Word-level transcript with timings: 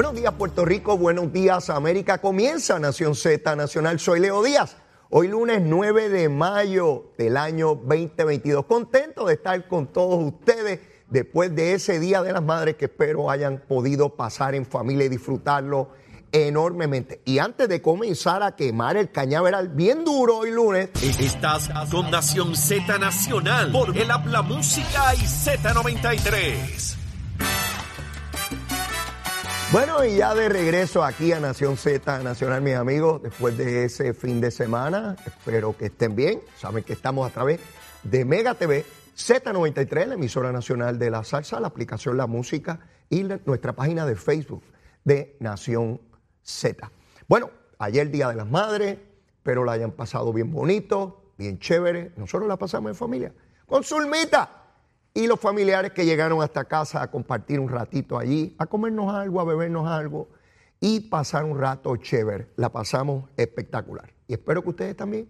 Buenos 0.00 0.14
días 0.14 0.32
Puerto 0.32 0.64
Rico, 0.64 0.96
buenos 0.96 1.30
días 1.30 1.68
América. 1.68 2.22
Comienza 2.22 2.78
Nación 2.78 3.14
Z 3.14 3.54
Nacional. 3.54 4.00
Soy 4.00 4.20
Leo 4.20 4.42
Díaz. 4.42 4.78
Hoy 5.10 5.28
lunes 5.28 5.60
9 5.62 6.08
de 6.08 6.30
mayo 6.30 7.12
del 7.18 7.36
año 7.36 7.74
2022. 7.74 8.64
Contento 8.64 9.26
de 9.26 9.34
estar 9.34 9.68
con 9.68 9.88
todos 9.88 10.24
ustedes 10.24 10.80
después 11.10 11.54
de 11.54 11.74
ese 11.74 12.00
Día 12.00 12.22
de 12.22 12.32
las 12.32 12.42
Madres 12.42 12.76
que 12.76 12.86
espero 12.86 13.30
hayan 13.30 13.58
podido 13.68 14.16
pasar 14.16 14.54
en 14.54 14.64
familia 14.64 15.04
y 15.04 15.10
disfrutarlo 15.10 15.90
enormemente. 16.32 17.20
Y 17.26 17.38
antes 17.38 17.68
de 17.68 17.82
comenzar 17.82 18.42
a 18.42 18.56
quemar 18.56 18.96
el 18.96 19.10
cañaveral 19.10 19.68
bien 19.68 20.06
duro 20.06 20.38
hoy 20.38 20.50
lunes, 20.50 20.88
Estás 21.02 21.68
con 21.90 22.10
Nación 22.10 22.56
Z 22.56 22.96
Nacional 22.96 23.70
por 23.70 23.94
el 23.94 24.10
Habla 24.10 24.40
Música 24.40 25.14
y 25.14 25.18
Z93. 25.18 26.99
Bueno, 29.72 30.04
y 30.04 30.16
ya 30.16 30.34
de 30.34 30.48
regreso 30.48 31.04
aquí 31.04 31.30
a 31.30 31.38
Nación 31.38 31.76
Z 31.76 32.24
Nacional, 32.24 32.60
mis 32.60 32.74
amigos, 32.74 33.22
después 33.22 33.56
de 33.56 33.84
ese 33.84 34.14
fin 34.14 34.40
de 34.40 34.50
semana, 34.50 35.14
espero 35.24 35.76
que 35.76 35.86
estén 35.86 36.16
bien. 36.16 36.40
Saben 36.58 36.82
que 36.82 36.92
estamos 36.92 37.30
a 37.30 37.32
través 37.32 37.60
de 38.02 38.24
Mega 38.24 38.54
TV, 38.54 38.84
Z93, 39.16 40.06
la 40.06 40.14
emisora 40.14 40.50
nacional 40.50 40.98
de 40.98 41.12
la 41.12 41.22
salsa, 41.22 41.60
la 41.60 41.68
aplicación 41.68 42.16
La 42.16 42.26
Música 42.26 42.80
y 43.08 43.22
nuestra 43.22 43.72
página 43.72 44.04
de 44.06 44.16
Facebook 44.16 44.64
de 45.04 45.36
Nación 45.38 46.00
Z. 46.42 46.90
Bueno, 47.28 47.50
ayer 47.78 48.10
Día 48.10 48.28
de 48.28 48.34
las 48.34 48.50
Madres, 48.50 48.98
espero 49.36 49.64
la 49.64 49.70
hayan 49.70 49.92
pasado 49.92 50.32
bien 50.32 50.50
bonito, 50.50 51.30
bien 51.38 51.60
chévere. 51.60 52.10
Nosotros 52.16 52.48
la 52.48 52.56
pasamos 52.56 52.90
en 52.90 52.96
familia, 52.96 53.32
con 53.66 53.84
Zulmita 53.84 54.59
y 55.12 55.26
los 55.26 55.40
familiares 55.40 55.92
que 55.92 56.04
llegaron 56.04 56.42
hasta 56.42 56.64
casa 56.64 57.02
a 57.02 57.10
compartir 57.10 57.58
un 57.58 57.68
ratito 57.68 58.18
allí, 58.18 58.54
a 58.58 58.66
comernos 58.66 59.12
algo, 59.12 59.40
a 59.40 59.44
bebernos 59.44 59.88
algo 59.88 60.28
y 60.78 61.00
pasar 61.00 61.44
un 61.44 61.58
rato 61.58 61.96
chévere. 61.96 62.48
La 62.56 62.70
pasamos 62.70 63.28
espectacular. 63.36 64.12
Y 64.28 64.34
espero 64.34 64.62
que 64.62 64.70
ustedes 64.70 64.96
también, 64.96 65.28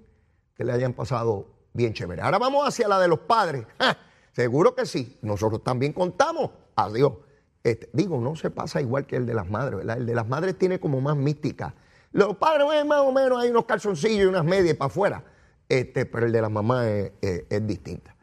que 0.54 0.64
le 0.64 0.72
hayan 0.72 0.92
pasado 0.92 1.46
bien 1.72 1.94
chévere. 1.94 2.20
Ahora 2.20 2.38
vamos 2.38 2.68
hacia 2.68 2.88
la 2.88 3.00
de 3.00 3.08
los 3.08 3.20
padres. 3.20 3.66
Seguro 4.32 4.74
que 4.74 4.84
sí. 4.84 5.18
Nosotros 5.22 5.64
también 5.64 5.92
contamos. 5.92 6.50
Adiós. 6.76 7.14
Este, 7.62 7.88
digo, 7.92 8.18
no 8.20 8.36
se 8.36 8.50
pasa 8.50 8.80
igual 8.80 9.06
que 9.06 9.16
el 9.16 9.26
de 9.26 9.34
las 9.34 9.48
madres, 9.48 9.78
¿verdad? 9.78 9.96
El 9.98 10.06
de 10.06 10.14
las 10.14 10.28
madres 10.28 10.56
tiene 10.58 10.78
como 10.78 11.00
más 11.00 11.16
mística. 11.16 11.74
Los 12.12 12.36
padres, 12.36 12.64
pues, 12.66 12.84
más 12.86 13.00
o 13.00 13.12
menos, 13.12 13.42
hay 13.42 13.50
unos 13.50 13.64
calzoncillos 13.64 14.24
y 14.24 14.26
unas 14.26 14.44
medias 14.44 14.76
para 14.76 14.86
afuera. 14.86 15.24
Este, 15.68 16.04
pero 16.06 16.26
el 16.26 16.32
de 16.32 16.42
las 16.42 16.50
mamás 16.50 16.86
es 17.20 17.66
distinta. 17.66 18.16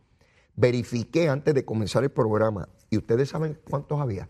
Verifiqué 0.54 1.28
antes 1.28 1.52
de 1.54 1.64
comenzar 1.64 2.04
el 2.04 2.10
programa 2.10 2.68
y 2.88 2.98
ustedes 2.98 3.30
saben 3.30 3.58
cuántos 3.68 4.00
había. 4.00 4.28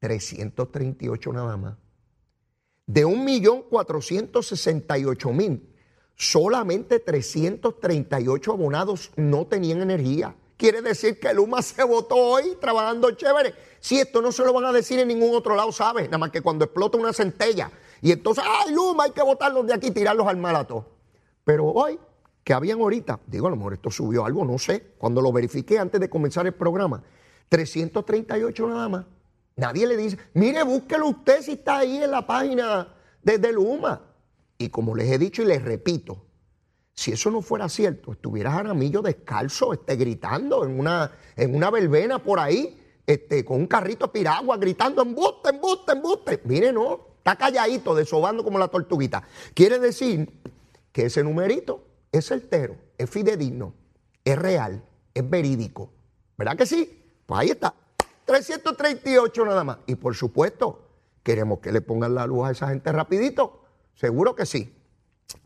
338 0.00 1.32
nada 1.32 1.58
más. 1.58 1.76
De 2.86 3.06
1.468.000, 3.06 5.60
solamente 6.16 6.98
338 6.98 8.52
abonados 8.52 9.12
no 9.16 9.46
tenían 9.46 9.82
energía. 9.82 10.34
Quiere 10.56 10.80
decir 10.80 11.20
que 11.20 11.34
Luma 11.34 11.60
se 11.60 11.84
votó 11.84 12.16
hoy 12.16 12.56
trabajando 12.60 13.10
chévere. 13.12 13.54
Si 13.82 13.98
esto 13.98 14.22
no 14.22 14.30
se 14.30 14.44
lo 14.44 14.52
van 14.52 14.64
a 14.64 14.72
decir 14.72 15.00
en 15.00 15.08
ningún 15.08 15.34
otro 15.34 15.56
lado, 15.56 15.72
¿sabes? 15.72 16.04
Nada 16.04 16.18
más 16.18 16.30
que 16.30 16.40
cuando 16.40 16.64
explota 16.64 16.98
una 16.98 17.12
centella. 17.12 17.68
Y 18.00 18.12
entonces, 18.12 18.44
¡ay, 18.46 18.72
Luma! 18.72 19.04
Hay 19.04 19.10
que 19.10 19.22
votarlos 19.22 19.66
de 19.66 19.74
aquí 19.74 19.88
y 19.88 19.90
tirarlos 19.90 20.24
al 20.28 20.36
malato. 20.36 20.86
Pero 21.42 21.66
hoy, 21.66 21.98
que 22.44 22.52
habían 22.52 22.80
ahorita, 22.80 23.18
digo, 23.26 23.48
a 23.48 23.50
lo 23.50 23.56
mejor 23.56 23.74
esto 23.74 23.90
subió 23.90 24.24
algo, 24.24 24.44
no 24.44 24.56
sé. 24.56 24.94
Cuando 24.98 25.20
lo 25.20 25.32
verifiqué 25.32 25.80
antes 25.80 26.00
de 26.00 26.08
comenzar 26.08 26.46
el 26.46 26.54
programa, 26.54 27.02
338 27.48 28.68
nada 28.68 28.88
más. 28.88 29.04
Nadie 29.56 29.84
le 29.88 29.96
dice, 29.96 30.16
mire, 30.34 30.62
búsquelo 30.62 31.08
usted 31.08 31.42
si 31.42 31.52
está 31.54 31.78
ahí 31.78 32.04
en 32.04 32.12
la 32.12 32.24
página 32.24 32.86
desde 33.20 33.52
Luma. 33.52 34.00
Y 34.58 34.68
como 34.68 34.94
les 34.94 35.10
he 35.10 35.18
dicho 35.18 35.42
y 35.42 35.46
les 35.46 35.60
repito, 35.60 36.24
si 36.94 37.10
eso 37.10 37.32
no 37.32 37.42
fuera 37.42 37.68
cierto, 37.68 38.12
estuviera 38.12 38.52
Jaramillo 38.52 39.02
descalzo, 39.02 39.72
este, 39.72 39.96
gritando 39.96 40.64
en 40.64 40.78
una, 40.78 41.10
en 41.34 41.56
una 41.56 41.68
verbena 41.68 42.22
por 42.22 42.38
ahí, 42.38 42.78
este, 43.06 43.44
con 43.44 43.58
un 43.60 43.66
carrito 43.66 44.06
de 44.06 44.12
piragua, 44.12 44.56
gritando 44.56 45.02
embuste, 45.02 45.50
embuste, 45.50 45.92
embuste. 45.92 46.40
Mire, 46.44 46.72
no, 46.72 47.00
está 47.18 47.36
calladito, 47.36 47.94
desobando 47.94 48.44
como 48.44 48.58
la 48.58 48.68
tortuguita. 48.68 49.22
Quiere 49.54 49.78
decir 49.78 50.30
que 50.92 51.06
ese 51.06 51.22
numerito 51.24 51.84
es 52.12 52.26
certero, 52.26 52.76
es 52.98 53.08
fidedigno, 53.10 53.74
es 54.24 54.38
real, 54.38 54.84
es 55.14 55.28
verídico. 55.28 55.90
¿Verdad 56.36 56.56
que 56.56 56.66
sí? 56.66 57.02
Pues 57.26 57.40
ahí 57.40 57.50
está. 57.50 57.74
338 58.24 59.44
nada 59.44 59.64
más. 59.64 59.78
Y 59.86 59.94
por 59.96 60.14
supuesto, 60.14 60.88
queremos 61.22 61.58
que 61.60 61.72
le 61.72 61.80
pongan 61.80 62.14
la 62.14 62.26
luz 62.26 62.46
a 62.46 62.50
esa 62.52 62.68
gente 62.68 62.92
rapidito. 62.92 63.64
Seguro 63.94 64.34
que 64.34 64.46
sí. 64.46 64.74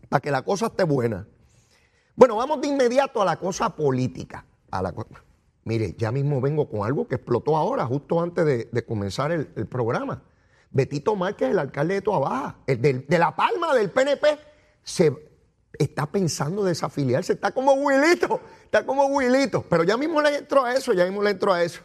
Para 0.09 0.21
que 0.21 0.31
la 0.31 0.43
cosa 0.43 0.67
esté 0.67 0.85
buena. 0.85 1.27
Bueno, 2.15 2.37
vamos 2.37 2.61
de 2.61 2.69
inmediato 2.69 3.21
a 3.21 3.25
la 3.25 3.37
cosa 3.39 3.71
política. 3.75 4.45
A 4.71 4.83
la, 4.83 4.93
co- 4.93 5.07
mire, 5.67 5.95
ya 5.99 6.13
mismo 6.13 6.41
vengo 6.41 6.69
con 6.69 6.87
algo 6.87 7.09
que 7.09 7.17
explotó 7.17 7.57
ahora, 7.57 7.85
justo 7.87 8.23
antes 8.23 8.71
de, 8.71 8.85
comenzar 8.87 9.33
el, 9.33 9.47
programa. 9.67 10.23
Betito 10.71 11.17
Márquez, 11.17 11.51
el 11.51 11.59
alcalde 11.59 11.95
de 11.95 12.03
Toabaja, 12.03 12.59
el 12.67 12.81
de 12.81 13.19
La 13.19 13.35
Palma, 13.35 13.75
del 13.75 13.91
PNP, 13.91 14.39
se 14.83 15.13
está 15.79 16.07
pensando 16.07 16.63
desafiliarse. 16.65 17.33
Está 17.33 17.51
como 17.51 17.73
Wilito, 17.73 18.41
está 18.65 18.87
como 18.87 19.07
Wilito. 19.07 19.63
Pero 19.69 19.83
ya 19.83 19.97
mismo 19.97 20.23
le 20.23 20.37
entro 20.39 20.65
a 20.65 20.73
eso, 20.73 20.93
ya 20.93 21.05
mismo 21.05 21.23
le 21.23 21.31
entro 21.31 21.53
a 21.53 21.63
eso. 21.63 21.83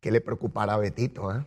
¿Qué 0.00 0.10
le 0.10 0.20
preocupará 0.20 0.74
a 0.74 0.78
Betito? 0.78 1.30
eh? 1.30 1.46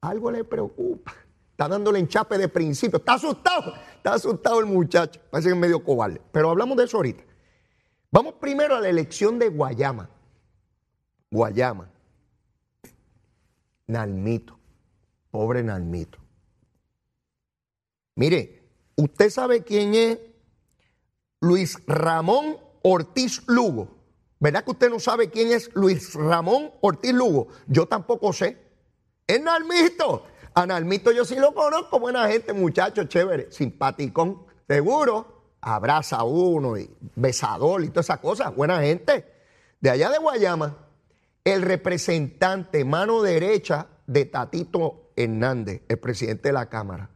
Algo 0.00 0.30
le 0.30 0.42
preocupa. 0.44 1.14
Está 1.50 1.68
dándole 1.68 1.98
enchape 1.98 2.38
de 2.38 2.48
principio. 2.48 2.98
Está 2.98 3.14
asustado. 3.14 3.74
Está 3.96 4.14
asustado 4.14 4.58
el 4.58 4.66
muchacho. 4.66 5.20
Parece 5.30 5.50
que 5.50 5.54
es 5.54 5.60
medio 5.60 5.84
cobarde. 5.84 6.20
Pero 6.32 6.50
hablamos 6.50 6.76
de 6.78 6.84
eso 6.84 6.96
ahorita. 6.96 7.22
Vamos 8.10 8.34
primero 8.40 8.76
a 8.76 8.80
la 8.80 8.88
elección 8.88 9.38
de 9.38 9.48
Guayama. 9.48 10.08
Guayama. 11.34 11.90
Nalmito. 13.88 14.56
Pobre 15.32 15.64
Nalmito. 15.64 16.18
Mire, 18.14 18.62
¿usted 18.94 19.30
sabe 19.30 19.64
quién 19.64 19.96
es 19.96 20.20
Luis 21.40 21.76
Ramón 21.88 22.56
Ortiz 22.82 23.42
Lugo? 23.48 23.88
¿Verdad 24.38 24.62
que 24.62 24.70
usted 24.70 24.90
no 24.90 25.00
sabe 25.00 25.28
quién 25.28 25.50
es 25.50 25.74
Luis 25.74 26.14
Ramón 26.14 26.70
Ortiz 26.80 27.12
Lugo? 27.12 27.48
Yo 27.66 27.86
tampoco 27.86 28.32
sé. 28.32 28.56
Es 29.26 29.42
Nalmito. 29.42 30.26
A 30.54 30.66
Nalmito 30.66 31.10
yo 31.10 31.24
sí 31.24 31.34
lo 31.34 31.52
conozco, 31.52 31.98
buena 31.98 32.28
gente, 32.28 32.52
muchacho, 32.52 33.02
chévere, 33.04 33.50
simpaticón, 33.50 34.46
seguro. 34.68 35.56
Abraza 35.60 36.18
a 36.18 36.22
uno 36.22 36.78
y 36.78 36.88
besador 37.16 37.82
y 37.82 37.88
todas 37.88 38.06
esas 38.06 38.20
cosas, 38.20 38.54
buena 38.54 38.80
gente. 38.82 39.32
De 39.80 39.90
allá 39.90 40.10
de 40.10 40.18
Guayama, 40.18 40.83
el 41.44 41.60
representante, 41.62 42.84
mano 42.84 43.20
derecha 43.20 43.86
de 44.06 44.24
Tatito 44.24 45.12
Hernández, 45.14 45.82
el 45.88 45.98
presidente 45.98 46.48
de 46.48 46.54
la 46.54 46.68
Cámara, 46.70 47.10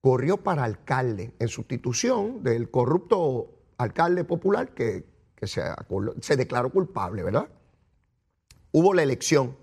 corrió 0.00 0.38
para 0.38 0.64
alcalde 0.64 1.34
en 1.38 1.48
sustitución 1.48 2.42
del 2.42 2.70
corrupto 2.70 3.50
alcalde 3.78 4.24
popular 4.24 4.74
que, 4.74 5.04
se, 5.42 5.62
se 6.20 6.36
declaró 6.36 6.70
culpable, 6.70 7.22
¿verdad? 7.22 7.48
Hubo 8.72 8.92
la 8.92 9.02
elección. 9.02 9.56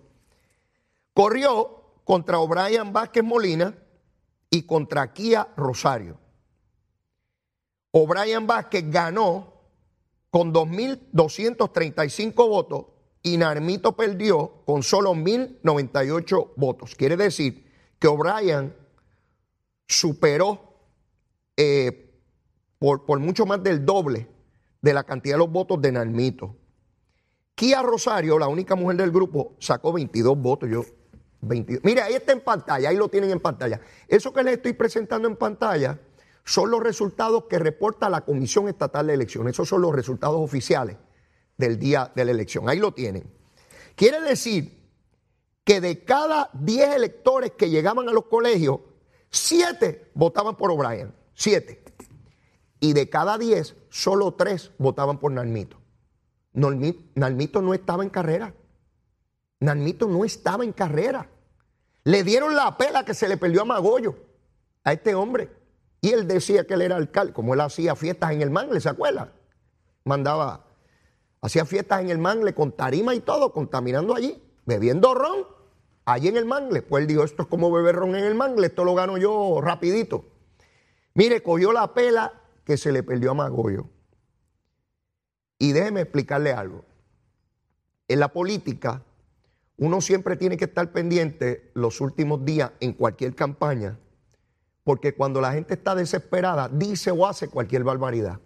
Corrió 1.14 1.84
contra 2.06 2.40
O'Brien 2.40 2.94
Vázquez 2.94 3.24
Molina 3.24 3.76
y 4.50 4.64
contra 4.64 5.12
Kia 5.12 5.50
Rosario. 5.58 6.18
O'Brien 7.92 8.48
Vázquez 8.48 8.90
ganó 8.90 9.54
con 10.30 10.54
2.235 10.54 12.34
votos 12.36 12.86
y 13.24 13.38
Narmito 13.38 13.96
perdió 13.96 14.64
con 14.66 14.84
solo 14.84 15.14
1.098 15.14 16.54
votos. 16.56 16.96
Quiere 16.96 17.18
decir 17.18 17.66
que 18.00 18.08
O'Brien 18.08 18.76
superó 19.88 20.76
eh, 21.56 22.20
por, 22.80 23.20
mucho 23.20 23.46
más 23.46 23.62
del 23.62 23.86
doble 23.86 24.28
de 24.82 24.94
la 24.94 25.04
cantidad 25.04 25.36
de 25.36 25.40
los 25.40 25.52
votos 25.52 25.80
de 25.82 25.92
Narmito. 25.92 26.56
Kia 27.54 27.84
Rosario, 27.84 28.40
la 28.40 28.48
única 28.48 28.76
mujer 28.76 28.98
del 28.98 29.12
grupo, 29.12 29.56
sacó 29.60 29.94
22 29.94 30.38
votos. 30.38 30.70
Yo 30.70 30.84
22. 31.42 31.84
Mire, 31.84 32.02
ahí 32.02 32.16
está 32.16 32.32
en 32.32 32.42
pantalla, 32.42 32.90
ahí 32.90 32.96
lo 32.96 33.10
tienen 33.10 33.30
en 33.30 33.40
pantalla. 33.40 33.82
Eso 34.08 34.34
que 34.34 34.44
les 34.44 34.56
estoy 34.56 34.74
presentando 34.74 35.28
en 35.28 35.36
pantalla 35.36 36.00
son 36.44 36.72
los 36.72 36.82
resultados 36.82 37.46
que 37.46 37.60
reporta 37.60 38.10
la 38.10 38.22
Comisión 38.22 38.68
Estatal 38.68 39.06
de 39.06 39.14
Elecciones. 39.14 39.54
Esos 39.54 39.70
son 39.70 39.82
los 39.82 39.94
resultados 39.94 40.40
oficiales 40.40 40.98
del 41.62 41.80
día 41.80 42.12
de 42.14 42.26
la 42.26 42.32
elección. 42.32 42.68
Ahí 42.68 42.80
lo 42.80 42.94
tienen. 42.94 43.24
Quiere 43.96 44.20
decir 44.20 44.82
que 45.64 45.80
de 45.80 46.04
cada 46.04 46.50
10 46.54 46.96
electores 46.96 47.52
que 47.52 47.70
llegaban 47.70 48.10
a 48.10 48.12
los 48.12 48.26
colegios, 48.26 48.80
7 49.30 50.12
votaban 50.14 50.58
por 50.58 50.72
O'Brien. 50.72 51.14
7. 51.36 51.84
Y 52.82 52.94
de 52.94 53.10
cada 53.10 53.38
10, 53.38 53.76
solo 53.90 54.34
3 54.34 54.72
votaban 54.78 55.20
por 55.20 55.32
Nalmito. 55.32 55.78
Nalmito 56.54 57.62
no 57.62 57.74
estaba 57.74 58.04
en 58.04 58.10
carrera. 58.10 58.54
Nalmito 59.60 60.08
no 60.08 60.26
estaba 60.26 60.64
en 60.64 60.74
carrera. 60.74 61.30
Le 62.04 62.24
dieron 62.24 62.56
la 62.56 62.78
pela 62.78 63.06
que 63.06 63.14
se 63.14 63.30
le 63.30 63.38
perdió 63.38 63.62
a 63.62 63.66
Magollo, 63.66 64.16
a 64.84 64.94
este 64.94 65.14
hombre. 65.14 65.52
Y 66.02 66.10
él 66.10 66.28
decía 66.28 66.66
que 66.66 66.74
él 66.74 66.82
era 66.82 66.96
alcalde, 66.96 67.32
como 67.32 67.54
él 67.54 67.62
hacía 67.62 67.96
fiestas 67.96 68.32
en 68.32 68.42
el 68.42 68.50
mangle, 68.50 68.82
¿se 68.82 68.90
acuerda? 68.90 69.32
Mandaba, 70.04 70.66
hacía 71.42 71.66
fiestas 71.66 72.02
en 72.02 72.10
el 72.10 72.18
mangle 72.18 72.54
con 72.54 72.72
tarima 72.72 73.14
y 73.16 73.20
todo, 73.20 73.52
contaminando 73.52 74.16
allí, 74.16 74.42
bebiendo 74.66 75.14
ron, 75.14 75.46
allí 76.06 76.28
en 76.28 76.38
el 76.38 76.46
mangle. 76.46 76.82
Pues 76.82 77.02
él 77.02 77.08
dijo, 77.08 77.24
esto 77.24 77.44
es 77.44 77.48
como 77.50 77.72
beber 77.72 77.96
ron 77.96 78.16
en 78.16 78.26
el 78.26 78.36
mangle, 78.36 78.68
esto 78.68 78.84
lo 78.86 78.96
gano 78.96 79.18
yo 79.18 79.60
rapidito. 79.62 80.26
Mire, 81.14 81.44
cogió 81.44 81.74
la 81.74 81.94
pela 81.94 82.42
que 82.64 82.78
se 82.78 82.92
le 82.92 83.04
perdió 83.04 83.32
a 83.32 83.34
Magollo. 83.34 83.90
Y 85.58 85.74
déjeme 85.74 86.02
explicarle 86.02 86.54
algo. 86.54 86.86
En 88.08 88.20
la 88.20 88.30
política, 88.30 89.04
uno 89.78 90.02
siempre 90.02 90.36
tiene 90.36 90.58
que 90.58 90.66
estar 90.66 90.92
pendiente 90.92 91.72
los 91.74 92.02
últimos 92.02 92.46
días 92.46 92.72
en 92.80 92.94
cualquier 92.94 93.36
campaña, 93.36 93.98
porque 94.84 95.14
cuando 95.16 95.42
la 95.42 95.54
gente 95.54 95.74
está 95.74 95.96
desesperada, 95.96 96.70
dice 96.70 97.12
o 97.12 97.26
hace 97.26 97.48
cualquier 97.48 97.84
barbaridad. 97.84 98.40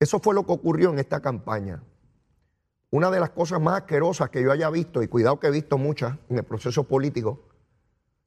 Eso 0.00 0.20
fue 0.20 0.34
lo 0.34 0.46
que 0.46 0.52
ocurrió 0.52 0.90
en 0.90 0.98
esta 0.98 1.20
campaña. 1.20 1.82
Una 2.90 3.10
de 3.10 3.20
las 3.20 3.30
cosas 3.30 3.60
más 3.60 3.82
asquerosas 3.82 4.30
que 4.30 4.42
yo 4.42 4.52
haya 4.52 4.70
visto, 4.70 5.02
y 5.02 5.08
cuidado 5.08 5.38
que 5.38 5.48
he 5.48 5.50
visto 5.50 5.76
muchas 5.76 6.16
en 6.30 6.38
el 6.38 6.44
proceso 6.44 6.84
político, 6.84 7.48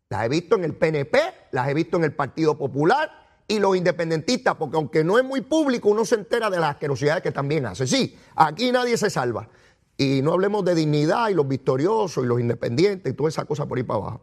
las 0.10 0.26
he 0.26 0.30
visto 0.30 0.56
en 0.56 0.66
el 0.66 0.76
PNP, 0.76 1.20
las 1.52 1.70
he 1.70 1.74
visto 1.74 1.98
en 1.98 2.04
el 2.04 2.14
Partido 2.14 2.58
Popular 2.58 3.10
y 3.48 3.60
los 3.60 3.76
independentistas, 3.76 4.56
porque 4.56 4.76
aunque 4.76 5.04
no 5.04 5.18
es 5.18 5.24
muy 5.24 5.42
público, 5.42 5.90
uno 5.90 6.06
se 6.06 6.16
entera 6.16 6.50
de 6.50 6.60
las 6.60 6.72
asquerosidades 6.72 7.24
que 7.24 7.32
también 7.32 7.66
hace. 7.66 7.88
Sí, 7.88 8.18
aquí 8.36 8.72
nadie 8.72 8.98
se 8.98 9.10
salva. 9.10 9.50
Y 9.98 10.22
no 10.22 10.34
hablemos 10.34 10.66
de 10.66 10.76
dignidad 10.76 11.30
y 11.30 11.34
los 11.34 11.48
victoriosos 11.48 12.24
y 12.24 12.28
los 12.28 12.40
independientes 12.40 13.12
y 13.12 13.16
toda 13.16 13.30
esa 13.30 13.46
cosa 13.46 13.66
por 13.66 13.78
ahí 13.78 13.84
para 13.84 14.00
abajo. 14.00 14.22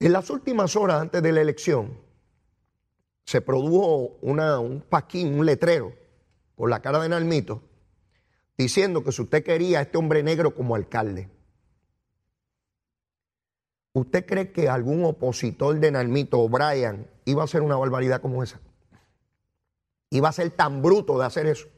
En 0.00 0.12
las 0.12 0.30
últimas 0.30 0.74
horas 0.74 1.00
antes 1.00 1.22
de 1.22 1.32
la 1.32 1.40
elección 1.40 1.96
se 3.24 3.40
produjo 3.40 4.18
un 4.22 4.84
paquín, 4.88 5.38
un 5.38 5.46
letrero 5.46 5.92
por 6.54 6.68
la 6.70 6.80
cara 6.80 7.00
de 7.00 7.08
Nalmito 7.08 7.62
diciendo 8.56 9.02
que 9.02 9.12
si 9.12 9.22
usted 9.22 9.42
quería 9.42 9.78
a 9.78 9.82
este 9.82 9.98
hombre 9.98 10.22
negro 10.22 10.54
como 10.54 10.74
alcalde, 10.74 11.28
¿usted 13.92 14.24
cree 14.26 14.52
que 14.52 14.68
algún 14.68 15.04
opositor 15.04 15.78
de 15.78 15.90
Nalmito, 15.90 16.38
O'Brien, 16.38 17.08
iba 17.24 17.42
a 17.42 17.44
hacer 17.44 17.62
una 17.62 17.76
barbaridad 17.76 18.20
como 18.20 18.42
esa? 18.42 18.60
Iba 20.10 20.28
a 20.28 20.32
ser 20.32 20.50
tan 20.50 20.82
bruto 20.82 21.18
de 21.18 21.24
hacer 21.24 21.46
eso. 21.46 21.68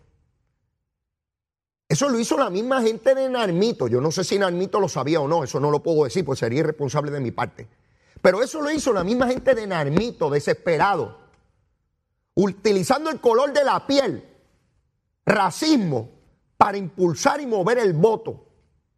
Eso 1.88 2.08
lo 2.08 2.18
hizo 2.18 2.36
la 2.36 2.50
misma 2.50 2.82
gente 2.82 3.14
de 3.14 3.28
Narmito. 3.28 3.86
Yo 3.88 4.00
no 4.00 4.10
sé 4.10 4.24
si 4.24 4.38
Narmito 4.38 4.80
lo 4.80 4.88
sabía 4.88 5.20
o 5.20 5.28
no, 5.28 5.44
eso 5.44 5.60
no 5.60 5.70
lo 5.70 5.82
puedo 5.82 6.04
decir, 6.04 6.24
pues 6.24 6.40
sería 6.40 6.60
irresponsable 6.60 7.10
de 7.10 7.20
mi 7.20 7.30
parte. 7.30 7.68
Pero 8.20 8.42
eso 8.42 8.60
lo 8.60 8.70
hizo 8.70 8.92
la 8.92 9.04
misma 9.04 9.28
gente 9.28 9.54
de 9.54 9.66
Narmito, 9.66 10.30
desesperado, 10.30 11.23
utilizando 12.34 13.10
el 13.10 13.20
color 13.20 13.52
de 13.52 13.64
la 13.64 13.86
piel, 13.86 14.28
racismo, 15.24 16.10
para 16.56 16.76
impulsar 16.76 17.40
y 17.40 17.46
mover 17.46 17.78
el 17.78 17.92
voto. 17.92 18.46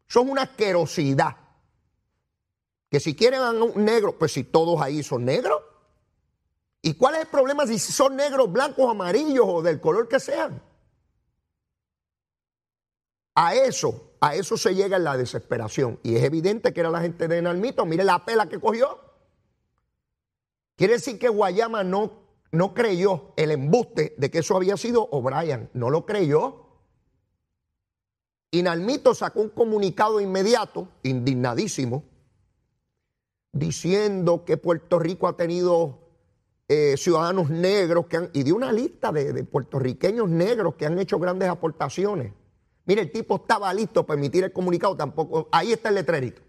Son 0.06 0.31
una 0.31 0.43
asquerosidad. 0.43 1.37
Que 2.88 3.00
si 3.00 3.16
quieren 3.16 3.40
a 3.40 3.50
un 3.50 3.85
negro, 3.85 4.16
pues 4.19 4.33
si 4.33 4.45
todos 4.45 4.81
ahí 4.81 5.02
son 5.02 5.25
negros. 5.25 5.61
¿Y 6.83 6.95
cuál 6.95 7.16
es 7.16 7.23
el 7.23 7.26
problema 7.26 7.66
si 7.66 7.78
son 7.78 8.14
negros, 8.14 8.52
blancos, 8.52 8.88
amarillos 8.88 9.45
o 9.49 9.62
del 9.62 9.81
color 9.81 10.07
que 10.07 10.21
sean? 10.21 10.62
A 13.35 13.55
eso, 13.55 14.12
a 14.21 14.35
eso 14.35 14.57
se 14.57 14.75
llega 14.75 14.97
en 14.97 15.05
la 15.05 15.16
desesperación. 15.16 15.99
Y 16.05 16.14
es 16.16 16.23
evidente 16.23 16.73
que 16.73 16.81
era 16.81 16.90
la 16.90 17.00
gente 17.00 17.26
de 17.26 17.43
Nalmito. 17.43 17.85
Mire 17.85 18.05
la 18.05 18.25
pela 18.25 18.49
que 18.49 18.61
cogió. 18.61 19.00
Quiere 20.76 20.95
decir 20.95 21.19
que 21.19 21.28
Guayama 21.28 21.83
no, 21.83 22.25
no 22.53 22.75
creyó 22.75 23.33
el 23.37 23.50
embuste 23.50 24.15
de 24.17 24.31
que 24.31 24.38
eso 24.38 24.57
había 24.57 24.76
sido 24.76 25.09
O'Brien. 25.11 25.71
No 25.75 25.91
lo 25.91 26.07
creyó. 26.07 26.67
Y 28.50 28.62
Nalmito 28.62 29.15
sacó 29.15 29.41
un 29.41 29.50
comunicado 29.50 30.21
inmediato, 30.21 30.88
indignadísimo, 31.03 32.05
diciendo 33.53 34.45
que 34.45 34.57
Puerto 34.57 34.99
Rico 34.99 35.29
ha 35.29 35.37
tenido 35.37 35.99
eh, 36.69 36.97
ciudadanos 36.97 37.50
negros 37.50 38.07
y 38.33 38.43
dio 38.43 38.57
una 38.57 38.73
lista 38.73 39.12
de 39.12 39.45
puertorriqueños 39.45 40.29
negros 40.29 40.75
que 40.76 40.87
han 40.87 40.99
hecho 40.99 41.19
grandes 41.19 41.49
aportaciones. 41.49 42.33
Mire, 42.87 43.03
el 43.03 43.11
tipo 43.11 43.37
estaba 43.37 43.75
listo 43.75 44.07
para 44.07 44.19
emitir 44.19 44.45
el 44.45 44.53
comunicado, 44.53 44.97
tampoco. 44.97 45.49
Ahí 45.50 45.73
está 45.73 45.88
el 45.88 45.97
letrerito. 45.97 46.41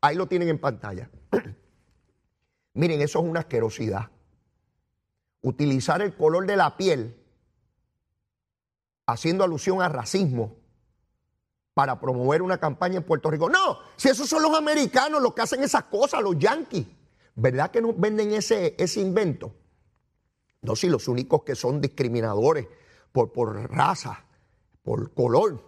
Ahí 0.00 0.16
lo 0.16 0.26
tienen 0.26 0.48
en 0.48 0.58
pantalla. 0.58 1.10
Miren, 2.74 3.02
eso 3.02 3.18
es 3.18 3.24
una 3.26 3.40
asquerosidad. 3.40 4.10
Utilizar 5.42 6.02
el 6.02 6.16
color 6.16 6.46
de 6.46 6.56
la 6.56 6.76
piel 6.76 7.16
haciendo 9.06 9.44
alusión 9.44 9.80
a 9.80 9.88
racismo 9.88 10.56
para 11.74 12.00
promover 12.00 12.42
una 12.42 12.58
campaña 12.58 12.96
en 12.98 13.04
Puerto 13.04 13.30
Rico. 13.30 13.48
No, 13.48 13.78
si 13.96 14.08
esos 14.08 14.28
son 14.28 14.42
los 14.42 14.56
americanos 14.56 15.22
los 15.22 15.32
que 15.34 15.42
hacen 15.42 15.62
esas 15.62 15.84
cosas, 15.84 16.22
los 16.22 16.38
yanquis. 16.38 16.86
¿Verdad 17.36 17.70
que 17.70 17.80
nos 17.80 17.98
venden 17.98 18.32
ese, 18.32 18.74
ese 18.78 19.00
invento? 19.00 19.54
No, 20.62 20.74
si 20.74 20.88
los 20.88 21.06
únicos 21.06 21.44
que 21.44 21.54
son 21.54 21.80
discriminadores 21.80 22.66
por, 23.12 23.32
por 23.32 23.70
raza 23.70 24.24
por 24.88 25.12
color. 25.12 25.62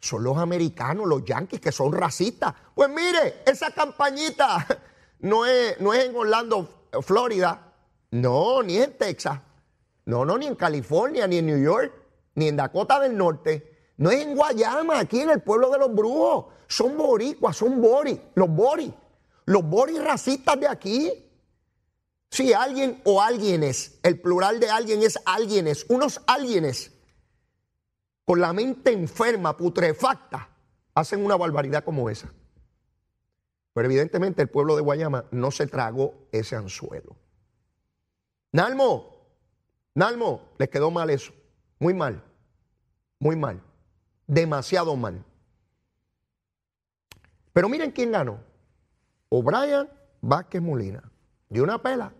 Son 0.00 0.24
los 0.24 0.36
americanos, 0.38 1.06
los 1.06 1.24
yanquis, 1.24 1.60
que 1.60 1.70
son 1.70 1.92
racistas. 1.92 2.52
Pues 2.74 2.88
mire, 2.90 3.42
esa 3.46 3.70
campañita 3.70 4.66
no 5.20 5.46
es, 5.46 5.80
no 5.80 5.94
es 5.94 6.04
en 6.04 6.16
Orlando, 6.16 6.88
Florida. 7.02 7.65
No, 8.16 8.62
ni 8.62 8.78
en 8.78 8.96
Texas. 8.96 9.40
No, 10.06 10.24
no, 10.24 10.38
ni 10.38 10.46
en 10.46 10.54
California, 10.54 11.26
ni 11.26 11.38
en 11.38 11.46
New 11.46 11.62
York, 11.62 11.92
ni 12.34 12.48
en 12.48 12.56
Dakota 12.56 12.98
del 12.98 13.16
Norte. 13.16 13.92
No 13.98 14.10
es 14.10 14.22
en 14.22 14.34
Guayama, 14.34 15.00
aquí 15.00 15.20
en 15.20 15.30
el 15.30 15.42
pueblo 15.42 15.70
de 15.70 15.78
los 15.78 15.94
brujos. 15.94 16.46
Son 16.66 16.96
boricuas, 16.96 17.56
son 17.56 17.80
boris, 17.80 18.18
los 18.34 18.48
boris. 18.48 18.90
Los 19.44 19.62
boris 19.64 20.02
racistas 20.02 20.58
de 20.58 20.66
aquí. 20.66 21.12
Si 22.30 22.52
alguien 22.52 23.02
o 23.04 23.20
alguienes, 23.20 23.98
el 24.02 24.20
plural 24.20 24.60
de 24.60 24.70
alguien 24.70 25.02
es 25.02 25.18
alguienes, 25.26 25.84
unos 25.88 26.20
alguienes 26.26 26.92
con 28.24 28.40
la 28.40 28.52
mente 28.52 28.92
enferma, 28.92 29.56
putrefacta, 29.56 30.48
hacen 30.94 31.24
una 31.24 31.36
barbaridad 31.36 31.84
como 31.84 32.10
esa. 32.10 32.32
Pero 33.72 33.86
evidentemente 33.86 34.42
el 34.42 34.48
pueblo 34.48 34.74
de 34.74 34.82
Guayama 34.82 35.26
no 35.30 35.50
se 35.50 35.66
tragó 35.66 36.28
ese 36.32 36.56
anzuelo. 36.56 37.16
Nalmo, 38.56 39.12
Nalmo, 39.92 40.40
les 40.56 40.70
quedó 40.70 40.90
mal 40.90 41.10
eso. 41.10 41.30
Muy 41.78 41.92
mal. 41.92 42.22
Muy 43.18 43.36
mal. 43.36 43.62
Demasiado 44.26 44.96
mal. 44.96 45.22
Pero 47.52 47.68
miren 47.68 47.90
quién 47.90 48.12
ganó. 48.12 48.38
O'Brien 49.28 49.90
Vázquez 50.22 50.62
Molina. 50.62 51.02
Dio 51.50 51.64
una 51.64 51.82
pela. 51.82 52.14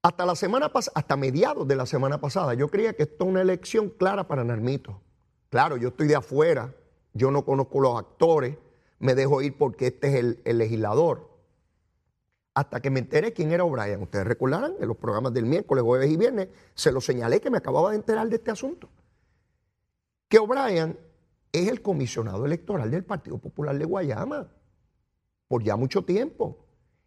Hasta 0.00 0.24
la 0.24 0.36
semana 0.36 0.72
pasada, 0.72 0.92
hasta 0.94 1.16
mediados 1.16 1.66
de 1.66 1.74
la 1.74 1.86
semana 1.86 2.20
pasada, 2.20 2.54
yo 2.54 2.68
creía 2.68 2.92
que 2.92 3.02
esto 3.02 3.24
es 3.24 3.30
una 3.30 3.40
elección 3.40 3.88
clara 3.88 4.28
para 4.28 4.44
Narmito. 4.44 5.00
Claro, 5.48 5.76
yo 5.76 5.88
estoy 5.88 6.06
de 6.06 6.14
afuera, 6.14 6.72
yo 7.14 7.32
no 7.32 7.44
conozco 7.44 7.80
los 7.80 7.98
actores, 7.98 8.56
me 9.00 9.16
dejo 9.16 9.42
ir 9.42 9.58
porque 9.58 9.88
este 9.88 10.06
es 10.06 10.40
el, 10.44 10.58
legislador. 10.58 11.33
Hasta 12.54 12.80
que 12.80 12.88
me 12.88 13.00
enteré 13.00 13.32
quién 13.32 13.50
era 13.50 13.64
O'Brien. 13.64 14.00
Ustedes 14.00 14.26
recordarán, 14.26 14.74
en 14.78 14.86
los 14.86 14.96
programas 14.96 15.34
del 15.34 15.44
miércoles, 15.44 15.82
jueves 15.82 16.08
y 16.10 16.16
viernes, 16.16 16.48
se 16.74 16.92
lo 16.92 17.00
señalé 17.00 17.40
que 17.40 17.50
me 17.50 17.58
acababa 17.58 17.90
de 17.90 17.96
enterar 17.96 18.28
de 18.28 18.36
este 18.36 18.52
asunto. 18.52 18.88
Que 20.28 20.38
O'Brien 20.38 20.98
es 21.52 21.68
el 21.68 21.82
comisionado 21.82 22.46
electoral 22.46 22.90
del 22.90 23.04
Partido 23.04 23.38
Popular 23.38 23.76
de 23.76 23.84
Guayama 23.84 24.48
por 25.48 25.62
ya 25.64 25.76
mucho 25.76 26.04
tiempo. 26.04 26.64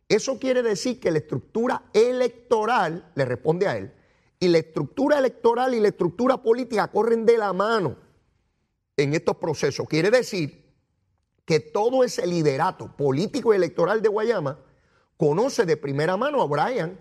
Eso 0.10 0.38
quiere 0.38 0.64
decir 0.64 1.00
que 1.00 1.12
la 1.12 1.18
estructura 1.20 1.84
electoral 1.94 3.12
le 3.16 3.26
responde 3.26 3.68
a 3.68 3.78
él. 3.78 3.94
Y 4.40 4.50
la 4.50 4.60
estructura 4.60 5.18
electoral 5.18 5.74
y 5.74 5.80
la 5.80 5.90
estructura 5.90 6.38
política 6.38 6.88
corren 6.90 7.26
de 7.26 7.38
la 7.38 7.54
mano 7.54 7.96
en 8.96 9.14
estos 9.14 9.38
procesos. 9.38 9.88
Quiere 9.88 10.12
decir 10.12 10.66
que 11.46 11.60
todo 11.60 12.04
ese 12.04 12.28
liderato 12.28 12.96
político 12.96 13.54
y 13.54 13.58
electoral 13.58 14.02
de 14.02 14.10
Guayama 14.10 14.60
conoce 15.18 15.66
de 15.66 15.76
primera 15.76 16.16
mano 16.16 16.42
a 16.42 16.46
Brian. 16.46 16.98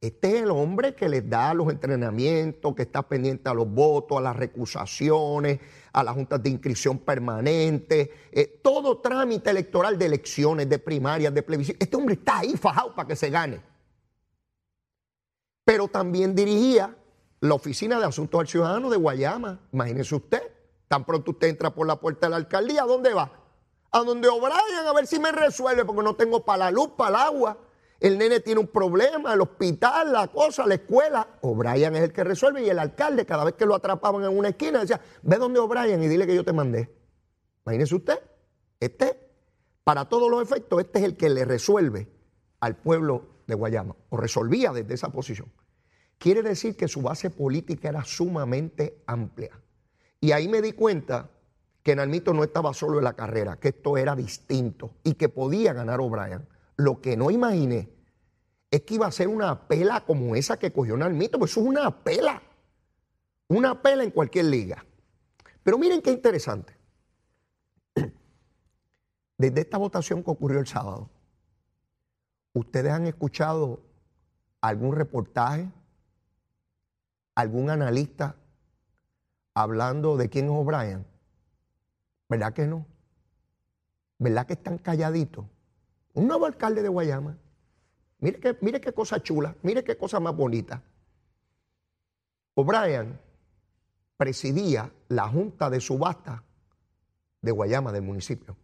Este 0.00 0.36
es 0.36 0.42
el 0.42 0.50
hombre 0.50 0.96
que 0.96 1.08
les 1.08 1.28
da 1.30 1.54
los 1.54 1.70
entrenamientos, 1.70 2.74
que 2.74 2.82
está 2.82 3.02
pendiente 3.02 3.48
a 3.48 3.54
los 3.54 3.68
votos, 3.68 4.18
a 4.18 4.20
las 4.20 4.34
recusaciones, 4.34 5.60
a 5.92 6.02
las 6.02 6.14
juntas 6.14 6.42
de 6.42 6.50
inscripción 6.50 6.98
permanente, 6.98 8.10
eh, 8.32 8.60
todo 8.64 8.98
trámite 8.98 9.50
electoral 9.50 9.96
de 9.96 10.06
elecciones, 10.06 10.68
de 10.68 10.80
primarias, 10.80 11.32
de 11.32 11.42
plebiscito. 11.44 11.78
Este 11.80 11.96
hombre 11.96 12.14
está 12.14 12.40
ahí 12.40 12.56
fajado 12.56 12.96
para 12.96 13.06
que 13.06 13.14
se 13.14 13.30
gane. 13.30 13.60
Pero 15.64 15.86
también 15.86 16.34
dirigía 16.34 16.96
la 17.38 17.54
Oficina 17.54 18.00
de 18.00 18.06
Asuntos 18.06 18.40
al 18.40 18.48
Ciudadano 18.48 18.90
de 18.90 18.96
Guayama. 18.96 19.60
Imagínese 19.72 20.16
usted, 20.16 20.42
tan 20.88 21.04
pronto 21.04 21.30
usted 21.30 21.46
entra 21.46 21.72
por 21.72 21.86
la 21.86 22.00
puerta 22.00 22.26
de 22.26 22.30
la 22.30 22.36
alcaldía, 22.36 22.82
¿a 22.82 22.86
dónde 22.86 23.14
va? 23.14 23.41
A 23.92 24.00
donde 24.00 24.28
O'Brien 24.28 24.86
a 24.86 24.92
ver 24.92 25.06
si 25.06 25.18
me 25.18 25.30
resuelve, 25.32 25.84
porque 25.84 26.02
no 26.02 26.16
tengo 26.16 26.44
para 26.44 26.64
la 26.64 26.70
luz, 26.70 26.92
para 26.96 27.10
el 27.10 27.16
agua. 27.16 27.58
El 28.00 28.18
nene 28.18 28.40
tiene 28.40 28.60
un 28.60 28.66
problema, 28.66 29.32
el 29.32 29.40
hospital, 29.42 30.12
la 30.12 30.26
cosa, 30.26 30.66
la 30.66 30.74
escuela. 30.74 31.38
O'Brien 31.42 31.94
es 31.94 32.02
el 32.02 32.12
que 32.12 32.24
resuelve 32.24 32.64
y 32.64 32.68
el 32.68 32.78
alcalde, 32.78 33.24
cada 33.26 33.44
vez 33.44 33.54
que 33.54 33.66
lo 33.66 33.74
atrapaban 33.76 34.24
en 34.24 34.36
una 34.36 34.48
esquina, 34.48 34.80
decía, 34.80 35.00
ve 35.22 35.36
donde 35.36 35.60
O'Brien 35.60 36.02
y 36.02 36.08
dile 36.08 36.26
que 36.26 36.34
yo 36.34 36.44
te 36.44 36.52
mandé. 36.52 36.90
Imagínese 37.64 37.94
usted, 37.94 38.18
este, 38.80 39.30
para 39.84 40.08
todos 40.08 40.28
los 40.28 40.42
efectos, 40.42 40.80
este 40.80 40.98
es 40.98 41.04
el 41.04 41.16
que 41.16 41.28
le 41.28 41.44
resuelve 41.44 42.08
al 42.58 42.76
pueblo 42.76 43.44
de 43.46 43.54
Guayama, 43.54 43.94
o 44.08 44.16
resolvía 44.16 44.72
desde 44.72 44.94
esa 44.94 45.10
posición. 45.10 45.52
Quiere 46.18 46.42
decir 46.42 46.76
que 46.76 46.88
su 46.88 47.02
base 47.02 47.30
política 47.30 47.88
era 47.88 48.04
sumamente 48.04 49.02
amplia. 49.06 49.60
Y 50.18 50.32
ahí 50.32 50.48
me 50.48 50.62
di 50.62 50.72
cuenta 50.72 51.30
que 51.82 51.96
Nalmito 51.96 52.32
no 52.32 52.44
estaba 52.44 52.72
solo 52.74 52.98
en 52.98 53.04
la 53.04 53.14
carrera, 53.14 53.56
que 53.56 53.68
esto 53.68 53.96
era 53.96 54.14
distinto 54.14 54.94
y 55.02 55.14
que 55.14 55.28
podía 55.28 55.72
ganar 55.72 56.00
O'Brien. 56.00 56.46
Lo 56.76 57.00
que 57.00 57.16
no 57.16 57.30
imaginé 57.30 57.90
es 58.70 58.82
que 58.82 58.94
iba 58.94 59.06
a 59.06 59.12
ser 59.12 59.28
una 59.28 59.66
pela 59.68 60.04
como 60.04 60.36
esa 60.36 60.58
que 60.58 60.72
cogió 60.72 60.96
Nalmito, 60.96 61.38
pues 61.38 61.50
eso 61.50 61.60
es 61.60 61.66
una 61.66 62.02
pela. 62.02 62.42
Una 63.48 63.82
pela 63.82 64.04
en 64.04 64.10
cualquier 64.10 64.46
liga. 64.46 64.84
Pero 65.62 65.76
miren 65.76 66.00
qué 66.00 66.10
interesante. 66.10 66.74
Desde 69.38 69.60
esta 69.60 69.76
votación 69.76 70.22
que 70.22 70.30
ocurrió 70.30 70.60
el 70.60 70.66
sábado, 70.66 71.10
¿ustedes 72.54 72.92
han 72.92 73.06
escuchado 73.06 73.80
algún 74.60 74.94
reportaje, 74.94 75.68
algún 77.34 77.70
analista 77.70 78.36
hablando 79.52 80.16
de 80.16 80.30
quién 80.30 80.46
es 80.46 80.52
O'Brien? 80.52 81.11
¿Verdad 82.32 82.54
que 82.54 82.66
no? 82.66 82.86
¿Verdad 84.18 84.46
que 84.46 84.54
están 84.54 84.78
calladitos? 84.78 85.44
Un 86.14 86.28
nuevo 86.28 86.46
alcalde 86.46 86.80
de 86.80 86.88
Guayama. 86.88 87.36
Mire, 88.20 88.40
que, 88.40 88.56
mire 88.62 88.80
qué 88.80 88.94
cosa 88.94 89.22
chula, 89.22 89.54
mire 89.62 89.84
qué 89.84 89.98
cosa 89.98 90.18
más 90.18 90.34
bonita. 90.34 90.82
O'Brien 92.54 93.20
presidía 94.16 94.90
la 95.08 95.28
junta 95.28 95.68
de 95.68 95.78
subasta 95.78 96.42
de 97.42 97.52
Guayama, 97.52 97.92
del 97.92 98.00
municipio. 98.04 98.56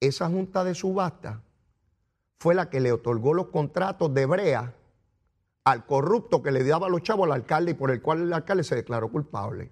Esa 0.00 0.30
junta 0.30 0.64
de 0.64 0.74
subasta 0.74 1.42
fue 2.38 2.54
la 2.54 2.70
que 2.70 2.80
le 2.80 2.92
otorgó 2.92 3.34
los 3.34 3.48
contratos 3.48 4.14
de 4.14 4.24
brea 4.24 4.74
al 5.64 5.84
corrupto 5.84 6.42
que 6.42 6.50
le 6.50 6.64
daba 6.64 6.88
los 6.88 7.02
chavos 7.02 7.26
al 7.26 7.32
alcalde 7.32 7.72
y 7.72 7.74
por 7.74 7.90
el 7.90 8.00
cual 8.00 8.22
el 8.22 8.32
alcalde 8.32 8.64
se 8.64 8.74
declaró 8.74 9.10
culpable. 9.10 9.70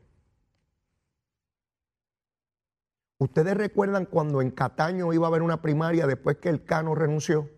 ¿Ustedes 3.19 3.57
recuerdan 3.57 4.05
cuando 4.05 4.43
en 4.43 4.51
Cataño 4.51 5.13
iba 5.13 5.27
a 5.27 5.29
haber 5.29 5.43
una 5.43 5.63
primaria 5.63 6.07
después 6.07 6.37
que 6.37 6.51
el 6.51 6.65
Cano 6.65 6.95
renunció? 6.95 7.49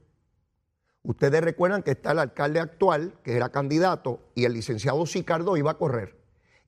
Ustedes 1.02 1.42
recuerdan 1.42 1.82
que 1.82 1.92
está 1.92 2.12
el 2.12 2.20
alcalde 2.20 2.60
actual, 2.60 3.14
que 3.24 3.34
era 3.34 3.50
candidato, 3.50 4.20
y 4.36 4.44
el 4.44 4.52
licenciado 4.52 5.04
Sicardo 5.04 5.56
iba 5.56 5.72
a 5.72 5.78
correr. 5.78 6.16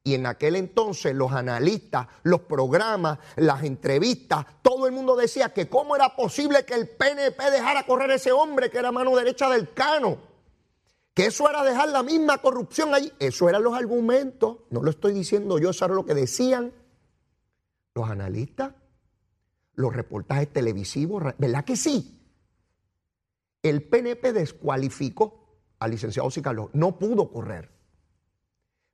Y 0.02 0.14
en 0.14 0.26
aquel 0.26 0.56
entonces 0.56 1.14
los 1.14 1.30
analistas, 1.30 2.08
los 2.22 2.40
programas, 2.40 3.18
las 3.36 3.62
entrevistas, 3.62 4.44
todo 4.62 4.86
el 4.86 4.92
mundo 4.92 5.14
decía 5.14 5.50
que 5.50 5.68
cómo 5.68 5.94
era 5.94 6.16
posible 6.16 6.64
que 6.64 6.74
el 6.74 6.88
PNP 6.88 7.50
dejara 7.50 7.86
correr 7.86 8.10
a 8.10 8.14
ese 8.14 8.32
hombre 8.32 8.70
que 8.70 8.78
era 8.78 8.90
mano 8.90 9.14
derecha 9.14 9.48
del 9.50 9.72
Cano. 9.72 10.18
Que 11.14 11.26
eso 11.26 11.48
era 11.48 11.62
dejar 11.62 11.90
la 11.90 12.02
misma 12.02 12.38
corrupción 12.38 12.94
allí. 12.94 13.12
Eso 13.18 13.48
eran 13.48 13.62
los 13.62 13.74
argumentos. 13.74 14.58
No 14.70 14.82
lo 14.82 14.90
estoy 14.90 15.12
diciendo 15.12 15.58
yo, 15.58 15.70
eso 15.70 15.84
era 15.84 15.94
lo 15.94 16.06
que 16.06 16.14
decían 16.14 16.72
los 17.94 18.08
analistas 18.08 18.72
los 19.74 19.94
reportajes 19.94 20.52
televisivos, 20.52 21.22
¿verdad 21.38 21.64
que 21.64 21.76
sí? 21.76 22.20
El 23.62 23.82
PNP 23.82 24.32
descualificó 24.32 25.40
al 25.78 25.90
licenciado 25.90 26.30
Sicalo, 26.30 26.70
no 26.72 26.98
pudo 26.98 27.30
correr. 27.30 27.70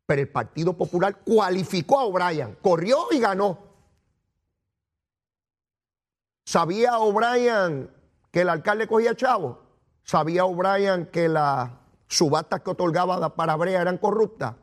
Pero 0.06 0.22
el 0.22 0.28
Partido 0.28 0.76
Popular 0.76 1.22
cualificó 1.24 1.98
a 1.98 2.04
O'Brien, 2.04 2.56
corrió 2.62 3.08
y 3.10 3.18
ganó. 3.18 3.66
¿Sabía 6.44 6.98
O'Brien 6.98 7.90
que 8.30 8.42
el 8.42 8.48
alcalde 8.48 8.86
cogía 8.86 9.16
chavo? 9.16 9.62
¿Sabía 10.04 10.44
O'Brien 10.44 11.06
que 11.06 11.28
las 11.28 11.70
subastas 12.06 12.60
que 12.60 12.70
otorgaba 12.70 13.34
para 13.34 13.56
Brea 13.56 13.82
eran 13.82 13.98
corruptas? 13.98 14.54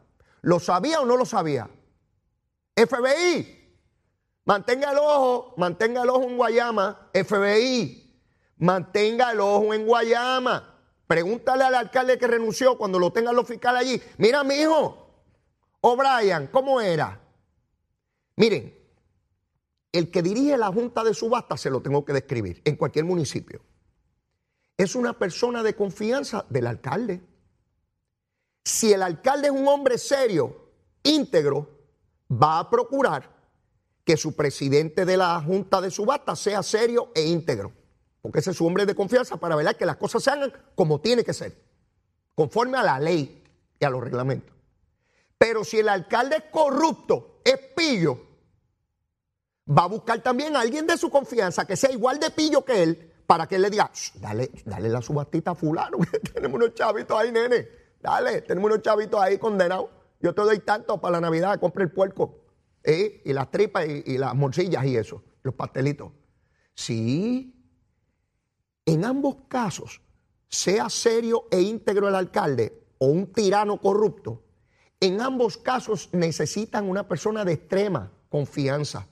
¿Lo 0.41 0.59
sabía 0.59 1.01
o 1.01 1.05
no 1.05 1.17
lo 1.17 1.25
sabía? 1.25 1.69
FBI, 2.75 3.62
Mantenga 4.45 4.91
el 4.91 4.97
ojo, 4.97 5.53
mantenga 5.57 6.03
el 6.03 6.09
ojo 6.09 6.23
en 6.23 6.37
Guayama, 6.37 7.09
FBI, 7.13 8.13
mantenga 8.57 9.31
el 9.31 9.39
ojo 9.39 9.73
en 9.73 9.85
Guayama. 9.85 10.81
Pregúntale 11.07 11.63
al 11.63 11.75
alcalde 11.75 12.17
que 12.17 12.27
renunció 12.27 12.77
cuando 12.77 12.99
lo 12.99 13.11
tengan 13.13 13.35
los 13.35 13.47
fiscales 13.47 13.81
allí. 13.81 14.01
Mira, 14.17 14.43
mi 14.43 14.55
hijo, 14.55 15.03
O'Brien, 15.81 16.47
¿cómo 16.47 16.81
era? 16.81 17.21
Miren, 18.35 18.77
el 19.91 20.09
que 20.09 20.21
dirige 20.21 20.57
la 20.57 20.71
junta 20.71 21.03
de 21.03 21.13
subasta 21.13 21.55
se 21.55 21.69
lo 21.69 21.81
tengo 21.81 22.03
que 22.03 22.13
describir 22.13 22.61
en 22.65 22.75
cualquier 22.75 23.05
municipio. 23.05 23.61
Es 24.75 24.95
una 24.95 25.17
persona 25.17 25.61
de 25.61 25.75
confianza 25.75 26.45
del 26.49 26.67
alcalde. 26.67 27.21
Si 28.65 28.91
el 28.91 29.03
alcalde 29.03 29.47
es 29.47 29.53
un 29.53 29.67
hombre 29.67 29.97
serio, 29.97 30.71
íntegro, 31.03 31.69
va 32.31 32.59
a 32.59 32.69
procurar 32.69 33.32
que 34.03 34.17
su 34.17 34.35
presidente 34.35 35.05
de 35.05 35.17
la 35.17 35.41
Junta 35.41 35.81
de 35.81 35.91
Subasta 35.91 36.35
sea 36.35 36.61
serio 36.63 37.11
e 37.15 37.23
íntegro. 37.23 37.71
Porque 38.21 38.39
ese 38.39 38.51
es 38.51 38.57
su 38.57 38.65
hombre 38.65 38.85
de 38.85 38.95
confianza 38.95 39.37
para 39.37 39.55
ver 39.55 39.75
que 39.75 39.85
las 39.85 39.97
cosas 39.97 40.23
se 40.23 40.31
hagan 40.31 40.53
como 40.75 41.01
tiene 41.01 41.23
que 41.23 41.33
ser, 41.33 41.57
conforme 42.35 42.77
a 42.77 42.83
la 42.83 42.99
ley 42.99 43.43
y 43.79 43.85
a 43.85 43.89
los 43.89 44.01
reglamentos. 44.01 44.55
Pero 45.37 45.63
si 45.63 45.79
el 45.79 45.89
alcalde 45.89 46.37
es 46.37 46.43
corrupto, 46.51 47.41
es 47.43 47.57
pillo, 47.75 48.17
va 49.69 49.83
a 49.83 49.87
buscar 49.87 50.21
también 50.21 50.55
a 50.55 50.61
alguien 50.61 50.87
de 50.87 50.97
su 50.97 51.09
confianza 51.09 51.65
que 51.65 51.75
sea 51.75 51.91
igual 51.91 52.19
de 52.19 52.29
pillo 52.29 52.63
que 52.63 52.83
él 52.83 53.11
para 53.25 53.47
que 53.47 53.55
él 53.55 53.61
le 53.61 53.69
diga, 53.69 53.89
dale, 54.15 54.51
dale 54.65 54.89
la 54.89 55.01
subastita 55.01 55.51
a 55.51 55.55
fulano, 55.55 55.97
que 56.11 56.19
tenemos 56.19 56.55
unos 56.55 56.73
chavitos 56.75 57.17
ahí, 57.17 57.31
nene. 57.31 57.67
Dale, 58.01 58.41
tenemos 58.41 58.69
unos 58.69 58.81
chavitos 58.81 59.19
ahí 59.19 59.37
condenados. 59.37 59.87
Yo 60.19 60.33
te 60.35 60.41
doy 60.41 60.59
tanto 60.59 60.99
para 60.99 61.13
la 61.13 61.21
Navidad, 61.21 61.59
compre 61.59 61.85
el 61.85 61.91
puerco. 61.91 62.42
Y 62.85 63.33
las 63.33 63.49
tripas 63.49 63.85
y, 63.87 64.17
las 64.17 64.35
morcillas 64.35 64.85
y 64.85 64.97
eso, 64.97 65.23
los 65.41 65.53
pastelitos. 65.53 66.11
Sí, 66.75 67.55
en 68.85 69.05
ambos 69.05 69.37
casos, 69.47 70.01
sea 70.49 70.89
serio 70.89 71.47
e 71.51 71.61
íntegro 71.61 72.09
el 72.09 72.15
alcalde 72.15 72.83
o 72.97 73.07
un 73.07 73.31
tirano 73.31 73.79
corrupto, 73.79 74.43
en 74.99 75.21
ambos 75.21 75.57
casos 75.57 76.09
necesitan 76.13 76.89
una 76.89 77.07
persona 77.07 77.43
de 77.43 77.53
extrema 77.53 78.11
confianza, 78.29 79.07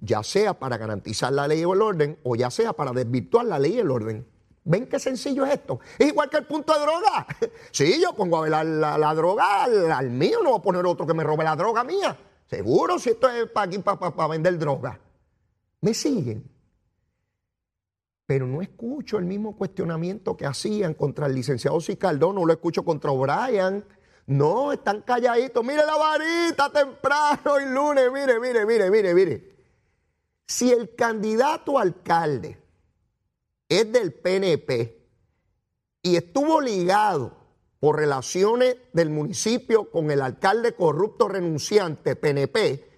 ya 0.00 0.22
sea 0.22 0.58
para 0.58 0.78
garantizar 0.78 1.32
la 1.32 1.48
ley 1.48 1.64
o 1.64 1.74
el 1.74 1.82
orden 1.82 2.18
o 2.22 2.36
ya 2.36 2.50
sea 2.50 2.72
para 2.72 2.92
desvirtuar 2.92 3.46
la 3.46 3.58
ley 3.58 3.74
y 3.74 3.78
el 3.80 3.90
orden. 3.90 4.26
¿Ven 4.64 4.86
qué 4.86 4.98
sencillo 4.98 5.46
es 5.46 5.54
esto? 5.54 5.80
Es 5.98 6.08
igual 6.08 6.28
que 6.28 6.36
el 6.36 6.46
punto 6.46 6.72
de 6.74 6.80
droga. 6.80 7.26
Sí, 7.72 8.00
yo 8.02 8.12
pongo 8.14 8.38
a 8.38 8.42
ver 8.42 8.50
la, 8.50 9.14
droga 9.14 9.64
al, 9.64 10.10
mío, 10.10 10.38
no 10.42 10.50
voy 10.50 10.58
a 10.58 10.62
poner 10.62 10.84
otro 10.84 11.06
que 11.06 11.14
me 11.14 11.24
robe 11.24 11.44
la 11.44 11.56
droga 11.56 11.84
mía. 11.84 12.16
Seguro 12.50 12.98
si 12.98 13.10
esto 13.10 13.30
es 13.30 13.50
para 13.50 13.66
aquí, 13.66 13.78
para 13.78 14.28
vender 14.28 14.58
droga. 14.58 15.00
¿Me 15.80 15.94
siguen? 15.94 16.50
pero 18.30 18.46
no 18.46 18.62
escucho 18.62 19.18
el 19.18 19.24
mismo 19.24 19.56
cuestionamiento 19.56 20.36
que 20.36 20.46
hacían 20.46 20.94
contra 20.94 21.26
el 21.26 21.34
licenciado 21.34 21.80
Sicardón, 21.80 22.36
no 22.36 22.46
lo 22.46 22.52
escucho 22.52 22.84
contra 22.84 23.10
O'Brien. 23.10 23.84
No, 24.26 24.70
están 24.70 25.02
calladitos. 25.02 25.64
Mire 25.64 25.84
la 25.84 25.96
varita 25.96 26.70
temprano 26.70 27.60
y 27.60 27.64
lunes. 27.64 28.04
Mire, 28.12 28.38
mire, 28.38 28.64
mire, 28.64 28.88
mire, 28.88 29.14
mire. 29.14 29.56
Si 30.46 30.70
el 30.70 30.94
candidato 30.94 31.76
alcalde 31.76 32.56
es 33.68 33.90
del 33.90 34.14
PNP 34.14 35.08
y 36.02 36.14
estuvo 36.14 36.60
ligado 36.60 37.36
por 37.80 37.96
relaciones 37.96 38.76
del 38.92 39.10
municipio 39.10 39.90
con 39.90 40.10
el 40.10 40.20
alcalde 40.20 40.74
corrupto 40.74 41.28
renunciante 41.28 42.14
PNP, 42.14 42.90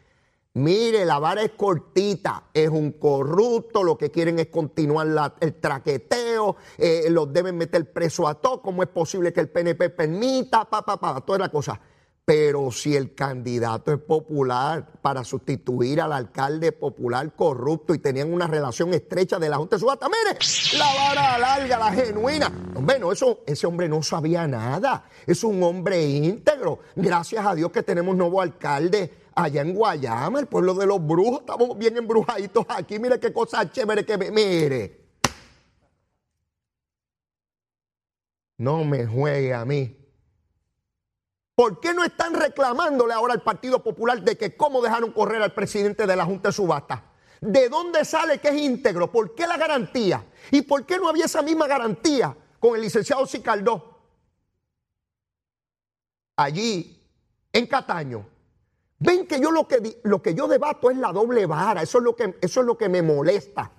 Mire, 0.54 1.06
la 1.06 1.18
vara 1.18 1.42
es 1.42 1.52
cortita, 1.52 2.50
es 2.52 2.68
un 2.68 2.92
corrupto, 2.92 3.82
lo 3.82 3.96
que 3.96 4.10
quieren 4.10 4.38
es 4.38 4.48
continuar 4.48 5.34
el 5.40 5.54
traqueteo, 5.54 6.56
eh, 6.76 7.06
los 7.08 7.32
deben 7.32 7.56
meter 7.56 7.90
preso 7.90 8.28
a 8.28 8.34
todos, 8.34 8.60
¿cómo 8.60 8.82
es 8.82 8.90
posible 8.90 9.32
que 9.32 9.40
el 9.40 9.48
PNP 9.48 9.88
permita? 9.88 10.68
Pa, 10.68 10.84
pa, 10.84 11.00
pa, 11.00 11.22
toda 11.22 11.38
la 11.38 11.48
cosa. 11.48 11.80
Pero 12.24 12.70
si 12.70 12.94
el 12.94 13.14
candidato 13.14 13.92
es 13.92 13.98
popular 13.98 14.92
para 15.02 15.24
sustituir 15.24 16.00
al 16.00 16.12
alcalde 16.12 16.70
popular 16.70 17.34
corrupto 17.34 17.94
y 17.94 17.98
tenían 17.98 18.32
una 18.32 18.46
relación 18.46 18.94
estrecha 18.94 19.40
de 19.40 19.48
la 19.48 19.56
Junta 19.56 19.74
de 19.74 19.80
Subasta, 19.80 20.08
mire, 20.08 20.38
la 20.78 20.94
vara 20.94 21.38
larga, 21.38 21.78
la 21.78 21.92
genuina. 21.92 22.48
Bueno, 22.74 23.10
eso, 23.10 23.40
ese 23.44 23.66
hombre 23.66 23.88
no 23.88 24.04
sabía 24.04 24.46
nada. 24.46 25.04
Es 25.26 25.42
un 25.42 25.60
hombre 25.64 26.00
íntegro. 26.06 26.78
Gracias 26.94 27.44
a 27.44 27.56
Dios 27.56 27.72
que 27.72 27.82
tenemos 27.82 28.16
nuevo 28.16 28.40
alcalde 28.40 29.22
allá 29.34 29.62
en 29.62 29.74
Guayama, 29.74 30.40
el 30.40 30.46
pueblo 30.46 30.74
de 30.74 30.86
los 30.86 31.04
brujos, 31.04 31.40
estamos 31.40 31.76
bien 31.78 31.96
embrujaditos 31.96 32.66
aquí, 32.68 32.98
mire 32.98 33.18
qué 33.18 33.32
cosa 33.32 33.70
chévere 33.70 34.04
que 34.04 34.18
mire. 34.18 35.00
No 38.58 38.84
me 38.84 39.06
juegue 39.06 39.54
a 39.54 39.64
mí. 39.64 40.01
¿Por 41.54 41.80
qué 41.80 41.92
no 41.92 42.04
están 42.04 42.34
reclamándole 42.34 43.12
ahora 43.12 43.34
al 43.34 43.42
Partido 43.42 43.82
Popular 43.82 44.22
de 44.22 44.36
que 44.36 44.56
cómo 44.56 44.80
dejaron 44.80 45.12
correr 45.12 45.42
al 45.42 45.52
presidente 45.52 46.06
de 46.06 46.16
la 46.16 46.24
Junta 46.24 46.48
de 46.48 46.52
Subasta? 46.52 47.04
¿De 47.40 47.68
dónde 47.68 48.04
sale 48.04 48.38
que 48.38 48.48
es 48.48 48.54
íntegro? 48.54 49.10
¿Por 49.10 49.34
qué 49.34 49.46
la 49.46 49.56
garantía? 49.56 50.24
¿Y 50.50 50.62
por 50.62 50.86
qué 50.86 50.98
no 50.98 51.08
había 51.08 51.26
esa 51.26 51.42
misma 51.42 51.66
garantía 51.66 52.36
con 52.58 52.76
el 52.76 52.82
licenciado 52.82 53.26
Sicaldó? 53.26 54.00
Allí, 56.36 56.98
en 57.52 57.66
Cataño, 57.66 58.26
Ven 59.04 59.26
que 59.26 59.40
yo 59.40 59.50
lo 59.50 59.66
que, 59.66 60.00
lo 60.04 60.22
que 60.22 60.32
yo 60.32 60.46
debato 60.46 60.88
es 60.88 60.96
la 60.96 61.10
doble 61.10 61.44
vara, 61.46 61.82
eso 61.82 61.98
es, 61.98 62.04
lo 62.04 62.14
que, 62.14 62.38
eso 62.40 62.60
es 62.60 62.66
lo 62.66 62.78
que 62.78 62.88
me 62.88 63.02
molesta. 63.02 63.72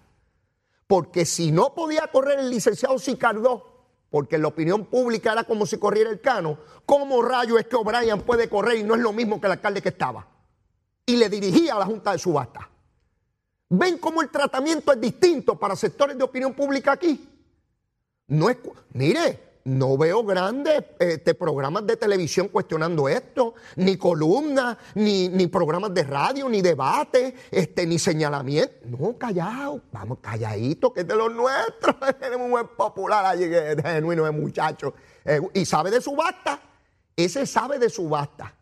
Porque 0.86 1.26
si 1.26 1.50
no 1.50 1.74
podía 1.74 2.08
correr 2.08 2.40
el 2.40 2.50
licenciado 2.50 3.00
Sicardó, 3.00 3.73
porque 4.14 4.38
la 4.38 4.50
opinión 4.50 4.86
pública 4.86 5.32
era 5.32 5.44
como 5.44 5.66
si 5.66 5.80
corriera 5.80 6.12
el 6.12 6.22
cano, 6.22 6.60
¿cómo 6.86 7.24
rayo 7.24 7.58
es 7.58 7.66
que 7.66 7.76
O'Brien 7.76 8.22
puede 8.22 8.48
correr 8.48 8.78
y 8.78 8.84
no 8.84 8.94
es 8.94 9.02
lo 9.02 9.12
mismo 9.12 9.42
que 9.42 9.48
el 9.48 9.54
alcalde 9.54 9.82
que 9.82 9.90
estaba? 9.90 10.28
Y 11.04 11.16
le 11.16 11.30
dirigía 11.30 11.74
a 11.74 11.80
la 11.80 11.88
Junta 11.88 12.12
de 12.12 12.20
Subasta. 12.20 12.70
¿Ven 13.70 13.98
cómo 13.98 14.22
el 14.22 14.30
tratamiento 14.30 14.94
es 14.94 15.02
distinto 15.02 15.58
para 15.58 15.76
sectores 15.76 16.16
de 16.16 16.24
opinión 16.24 16.54
pública 16.54 16.92
aquí? 16.92 17.28
No 18.28 18.52
es, 18.52 18.58
mire, 18.92 19.53
no 19.66 19.98
veo 19.98 20.24
grandes 20.26 20.84
este, 21.00 21.34
programas 21.36 21.88
de 21.88 21.96
televisión 21.96 22.50
cuestionando 22.50 23.08
esto, 23.08 23.54
ni 23.78 23.96
columnas, 23.96 24.78
ni, 24.96 25.30
ni 25.30 25.48
programas 25.48 25.94
de 25.94 26.04
radio, 26.04 26.50
ni 26.50 26.62
debate, 26.62 27.34
este, 27.50 27.86
ni 27.86 27.98
señalamiento. 27.98 28.74
No, 28.86 29.18
callado, 29.18 29.82
vamos, 29.92 30.20
calladito, 30.20 30.92
que 30.92 31.02
es 31.02 31.08
de 31.08 31.16
los 31.16 31.34
nuestros. 31.34 31.96
Tenemos 32.20 32.46
un 32.46 32.52
buen 32.52 32.68
popular 32.76 33.26
allí, 33.26 33.50
que 33.50 33.72
es 33.72 33.82
genuino 33.82 34.26
de 34.26 34.32
muchacho. 34.32 34.94
Eh, 35.24 35.40
y 35.54 35.66
sabe 35.66 35.92
de 35.92 36.02
subasta. 36.02 36.60
Ese 37.16 37.46
sabe 37.46 37.80
de 37.80 37.90
subasta. 37.90 38.54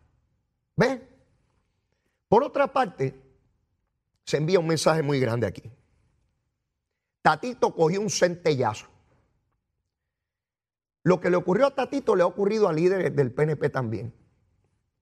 ¿Ves? 0.76 1.00
Por 2.28 2.44
otra 2.44 2.72
parte, 2.72 3.14
se 4.24 4.36
envía 4.36 4.60
un 4.60 4.68
mensaje 4.68 5.02
muy 5.02 5.18
grande 5.18 5.46
aquí. 5.48 5.62
Tatito 7.22 7.74
cogió 7.74 8.00
un 8.00 8.10
centellazo 8.10 8.91
lo 11.04 11.20
que 11.20 11.30
le 11.30 11.36
ocurrió 11.36 11.66
a 11.66 11.74
Tatito 11.74 12.14
le 12.14 12.22
ha 12.22 12.26
ocurrido 12.26 12.68
a 12.68 12.72
líderes 12.72 13.14
del 13.14 13.32
PNP 13.32 13.70
también. 13.70 14.14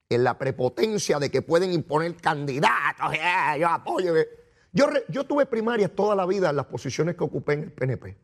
En 0.08 0.24
la 0.24 0.38
prepotencia 0.38 1.18
de 1.18 1.30
que 1.30 1.42
pueden 1.42 1.72
imponer 1.72 2.16
candidatos, 2.16 3.12
eh, 3.14 3.60
yo 3.60 3.68
apoyo. 3.68 4.16
Eh. 4.16 4.28
Yo, 4.72 5.24
tuve 5.24 5.46
primarias 5.46 5.92
toda 5.94 6.14
la 6.14 6.26
vida 6.26 6.50
en 6.50 6.56
las 6.56 6.66
posiciones 6.66 7.16
que 7.16 7.24
ocupé 7.24 7.54
en 7.54 7.62
el 7.64 7.72
PNP. 7.72 8.16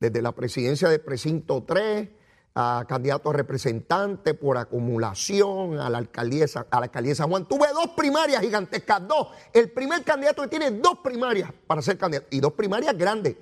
Desde 0.00 0.22
la 0.22 0.32
presidencia 0.32 0.88
de 0.88 0.98
precinto 0.98 1.62
3 1.62 2.08
a 2.54 2.84
candidato 2.86 3.30
a 3.30 3.32
representante 3.32 4.34
por 4.34 4.58
acumulación 4.58 5.78
a 5.78 5.88
la, 5.88 5.96
alcaldía, 5.98 6.44
a 6.70 6.80
la 6.80 6.84
alcaldía 6.84 7.14
San 7.14 7.30
Juan. 7.30 7.46
Tuve 7.46 7.68
dos 7.72 7.92
primarias 7.96 8.42
gigantescas, 8.42 9.06
dos. 9.06 9.28
El 9.54 9.70
primer 9.70 10.02
candidato 10.04 10.42
que 10.42 10.48
tiene 10.48 10.70
dos 10.72 10.98
primarias 11.02 11.50
para 11.66 11.80
ser 11.80 11.96
candidato 11.96 12.26
y 12.30 12.40
dos 12.40 12.52
primarias 12.52 12.96
grandes, 12.98 13.36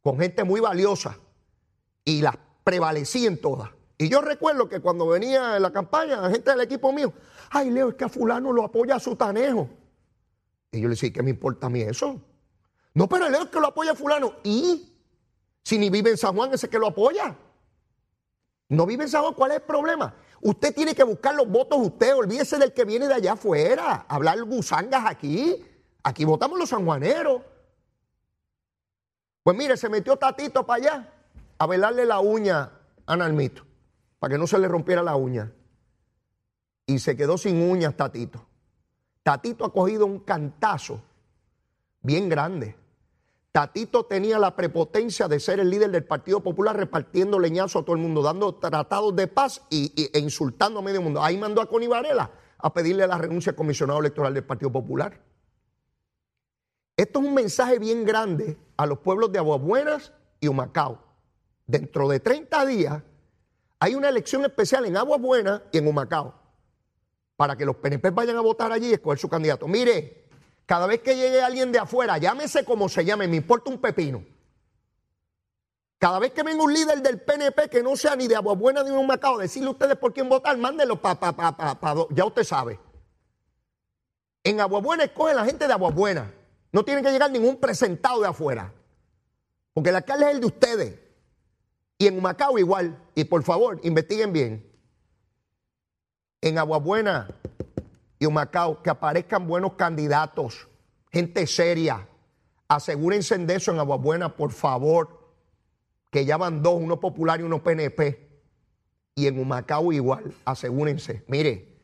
con 0.00 0.18
gente 0.18 0.44
muy 0.44 0.60
valiosa 0.60 1.18
y 2.06 2.22
las 2.22 2.38
prevalecí 2.64 3.26
en 3.26 3.38
todas. 3.38 3.68
Y 3.98 4.08
yo 4.08 4.22
recuerdo 4.22 4.68
que 4.68 4.80
cuando 4.80 5.06
venía 5.06 5.56
en 5.56 5.62
la 5.62 5.72
campaña, 5.72 6.20
la 6.20 6.30
gente 6.30 6.50
del 6.50 6.60
equipo 6.60 6.92
mío, 6.92 7.12
ay 7.50 7.70
Leo, 7.70 7.90
es 7.90 7.94
que 7.96 8.04
a 8.04 8.08
fulano 8.08 8.52
lo 8.52 8.64
apoya 8.64 8.96
a 8.96 9.00
su 9.00 9.16
tanejo. 9.16 9.68
Y 10.70 10.80
yo 10.80 10.88
le 10.88 10.94
decía, 10.94 11.12
¿qué 11.12 11.22
me 11.22 11.30
importa 11.30 11.66
a 11.66 11.70
mí 11.70 11.82
eso? 11.82 12.20
No, 12.94 13.08
pero 13.08 13.28
Leo 13.28 13.42
es 13.42 13.50
que 13.50 13.60
lo 13.60 13.66
apoya 13.66 13.92
a 13.92 13.94
fulano. 13.94 14.34
¿Y? 14.44 14.94
Si 15.62 15.78
ni 15.78 15.90
vive 15.90 16.10
en 16.10 16.16
San 16.16 16.34
Juan, 16.34 16.54
ese 16.54 16.68
que 16.68 16.78
lo 16.78 16.86
apoya. 16.86 17.36
No 18.68 18.86
vive 18.86 19.04
en 19.04 19.10
San 19.10 19.22
Juan, 19.22 19.34
¿cuál 19.34 19.50
es 19.50 19.56
el 19.58 19.62
problema? 19.64 20.14
Usted 20.42 20.74
tiene 20.74 20.94
que 20.94 21.02
buscar 21.02 21.34
los 21.34 21.48
votos 21.48 21.78
usted, 21.80 22.14
olvídese 22.14 22.58
del 22.58 22.72
que 22.72 22.84
viene 22.84 23.08
de 23.08 23.14
allá 23.14 23.32
afuera, 23.32 24.06
hablar 24.08 24.40
gusangas 24.44 25.06
aquí. 25.06 25.64
Aquí 26.04 26.24
votamos 26.24 26.58
los 26.58 26.68
sanjuaneros. 26.68 27.42
Pues 29.42 29.56
mire, 29.56 29.76
se 29.76 29.88
metió 29.88 30.16
Tatito 30.16 30.64
para 30.64 30.82
allá 30.82 31.15
a 31.58 31.66
velarle 31.66 32.04
la 32.04 32.20
uña 32.20 32.70
a 33.06 33.16
Nalmito, 33.16 33.62
para 34.18 34.34
que 34.34 34.38
no 34.38 34.46
se 34.46 34.58
le 34.58 34.68
rompiera 34.68 35.02
la 35.02 35.16
uña. 35.16 35.52
Y 36.86 36.98
se 36.98 37.16
quedó 37.16 37.38
sin 37.38 37.62
uñas 37.62 37.96
Tatito. 37.96 38.46
Tatito 39.22 39.64
ha 39.64 39.72
cogido 39.72 40.06
un 40.06 40.20
cantazo 40.20 41.00
bien 42.02 42.28
grande. 42.28 42.76
Tatito 43.50 44.04
tenía 44.04 44.38
la 44.38 44.54
prepotencia 44.54 45.28
de 45.28 45.40
ser 45.40 45.60
el 45.60 45.70
líder 45.70 45.90
del 45.90 46.04
Partido 46.04 46.40
Popular 46.40 46.76
repartiendo 46.76 47.38
leñazo 47.38 47.78
a 47.78 47.84
todo 47.84 47.96
el 47.96 48.02
mundo, 48.02 48.22
dando 48.22 48.54
tratados 48.54 49.16
de 49.16 49.26
paz 49.26 49.62
y, 49.70 49.92
e 50.12 50.18
insultando 50.18 50.80
a 50.80 50.82
medio 50.82 51.02
mundo. 51.02 51.22
Ahí 51.22 51.38
mandó 51.38 51.62
a 51.62 51.68
Connie 51.68 51.88
a 52.58 52.74
pedirle 52.74 53.06
la 53.06 53.18
renuncia 53.18 53.50
al 53.50 53.56
comisionado 53.56 53.98
electoral 53.98 54.34
del 54.34 54.44
Partido 54.44 54.70
Popular. 54.70 55.20
Esto 56.96 57.20
es 57.20 57.26
un 57.26 57.34
mensaje 57.34 57.78
bien 57.78 58.04
grande 58.04 58.58
a 58.76 58.86
los 58.86 58.98
pueblos 58.98 59.32
de 59.32 59.38
Aguabuenas 59.38 60.12
y 60.38 60.48
Humacao 60.48 61.05
dentro 61.66 62.08
de 62.08 62.20
30 62.20 62.66
días 62.66 63.02
hay 63.78 63.94
una 63.94 64.08
elección 64.08 64.44
especial 64.44 64.86
en 64.86 64.96
Agua 64.96 65.18
Buena 65.18 65.62
y 65.72 65.78
en 65.78 65.86
Humacao 65.86 66.34
para 67.36 67.56
que 67.56 67.66
los 67.66 67.76
PNP 67.76 68.10
vayan 68.10 68.36
a 68.36 68.40
votar 68.40 68.72
allí 68.72 68.88
y 68.88 68.94
escoger 68.94 69.18
su 69.18 69.28
candidato. 69.28 69.68
Mire, 69.68 70.26
cada 70.64 70.86
vez 70.86 71.02
que 71.02 71.14
llegue 71.14 71.42
alguien 71.42 71.70
de 71.70 71.78
afuera, 71.78 72.16
llámese 72.18 72.64
como 72.64 72.88
se 72.88 73.04
llame, 73.04 73.28
me 73.28 73.36
importa 73.36 73.70
un 73.70 73.78
pepino. 73.78 74.24
Cada 75.98 76.18
vez 76.18 76.32
que 76.32 76.42
venga 76.42 76.62
un 76.62 76.72
líder 76.72 77.02
del 77.02 77.20
PNP 77.20 77.68
que 77.68 77.82
no 77.82 77.96
sea 77.96 78.16
ni 78.16 78.26
de 78.26 78.36
Agua 78.36 78.54
Buena 78.54 78.82
ni 78.82 78.90
de 78.90 78.96
Humacao, 78.96 79.38
decirle 79.38 79.68
a 79.68 79.72
ustedes 79.72 79.96
por 79.96 80.12
quién 80.12 80.28
votar, 80.28 80.56
mándenlo 80.56 81.00
para 81.00 81.18
pa, 81.20 81.32
pa, 81.32 81.78
pa, 81.78 81.94
ya 82.10 82.24
usted 82.24 82.44
sabe. 82.44 82.78
En 84.42 84.60
Agua 84.60 84.80
Buena 84.80 85.04
escoge 85.04 85.34
la 85.34 85.44
gente 85.44 85.66
de 85.66 85.72
Agua 85.72 85.90
Buena. 85.90 86.32
No 86.72 86.84
tiene 86.84 87.02
que 87.02 87.10
llegar 87.10 87.30
ningún 87.30 87.56
presentado 87.56 88.20
de 88.20 88.28
afuera. 88.28 88.72
Porque 89.72 89.90
el 89.90 89.96
alcalde 89.96 90.26
es 90.26 90.34
el 90.34 90.40
de 90.40 90.46
ustedes. 90.46 91.05
Y 91.98 92.06
en 92.06 92.20
Macao 92.20 92.58
igual. 92.58 92.98
Y 93.14 93.24
por 93.24 93.42
favor, 93.42 93.80
investiguen 93.82 94.32
bien. 94.32 94.66
En 96.40 96.58
Aguabuena 96.58 97.28
y 98.18 98.26
Humacao, 98.26 98.82
que 98.82 98.90
aparezcan 98.90 99.46
buenos 99.46 99.74
candidatos, 99.74 100.68
gente 101.10 101.46
seria. 101.46 102.08
Asegúrense 102.68 103.36
de 103.38 103.54
eso 103.54 103.72
en 103.72 103.78
Aguabuena, 103.78 104.36
por 104.36 104.52
favor, 104.52 105.32
que 106.10 106.24
ya 106.24 106.36
van 106.36 106.62
dos, 106.62 106.74
uno 106.80 107.00
popular 107.00 107.40
y 107.40 107.44
uno 107.44 107.62
PNP. 107.62 108.26
Y 109.14 109.26
en 109.26 109.38
Humacao 109.38 109.92
igual, 109.92 110.34
asegúrense. 110.44 111.24
Mire, 111.26 111.76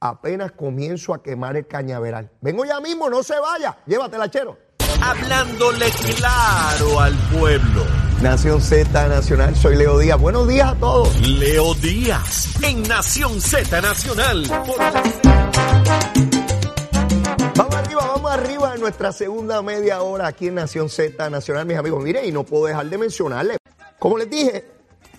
apenas 0.00 0.52
comienzo 0.52 1.12
a 1.12 1.22
quemar 1.22 1.56
el 1.56 1.66
cañaveral. 1.66 2.30
Vengo 2.40 2.64
ya 2.64 2.80
mismo, 2.80 3.10
no 3.10 3.22
se 3.22 3.38
vaya, 3.38 3.78
llévatela, 3.86 4.30
chero. 4.30 4.56
Hablándole 5.02 5.90
claro 6.16 7.00
al 7.00 7.14
pueblo. 7.30 7.97
Nación 8.22 8.60
Z 8.60 9.08
Nacional, 9.08 9.54
soy 9.54 9.76
Leo 9.76 9.96
Díaz. 9.96 10.20
Buenos 10.20 10.48
días 10.48 10.72
a 10.72 10.74
todos. 10.74 11.20
Leo 11.20 11.72
Díaz, 11.74 12.60
en 12.64 12.82
Nación 12.82 13.40
Z 13.40 13.80
Nacional. 13.80 14.44
Vamos 17.56 17.74
arriba, 17.76 18.00
vamos 18.00 18.32
arriba 18.32 18.74
en 18.74 18.80
nuestra 18.80 19.12
segunda 19.12 19.62
media 19.62 20.02
hora 20.02 20.26
aquí 20.26 20.48
en 20.48 20.56
Nación 20.56 20.88
Z 20.88 21.30
Nacional, 21.30 21.64
mis 21.64 21.76
amigos. 21.76 22.02
Mire, 22.02 22.26
y 22.26 22.32
no 22.32 22.42
puedo 22.42 22.66
dejar 22.66 22.90
de 22.90 22.98
mencionarle. 22.98 23.56
Como 24.00 24.18
les 24.18 24.28
dije, 24.28 24.64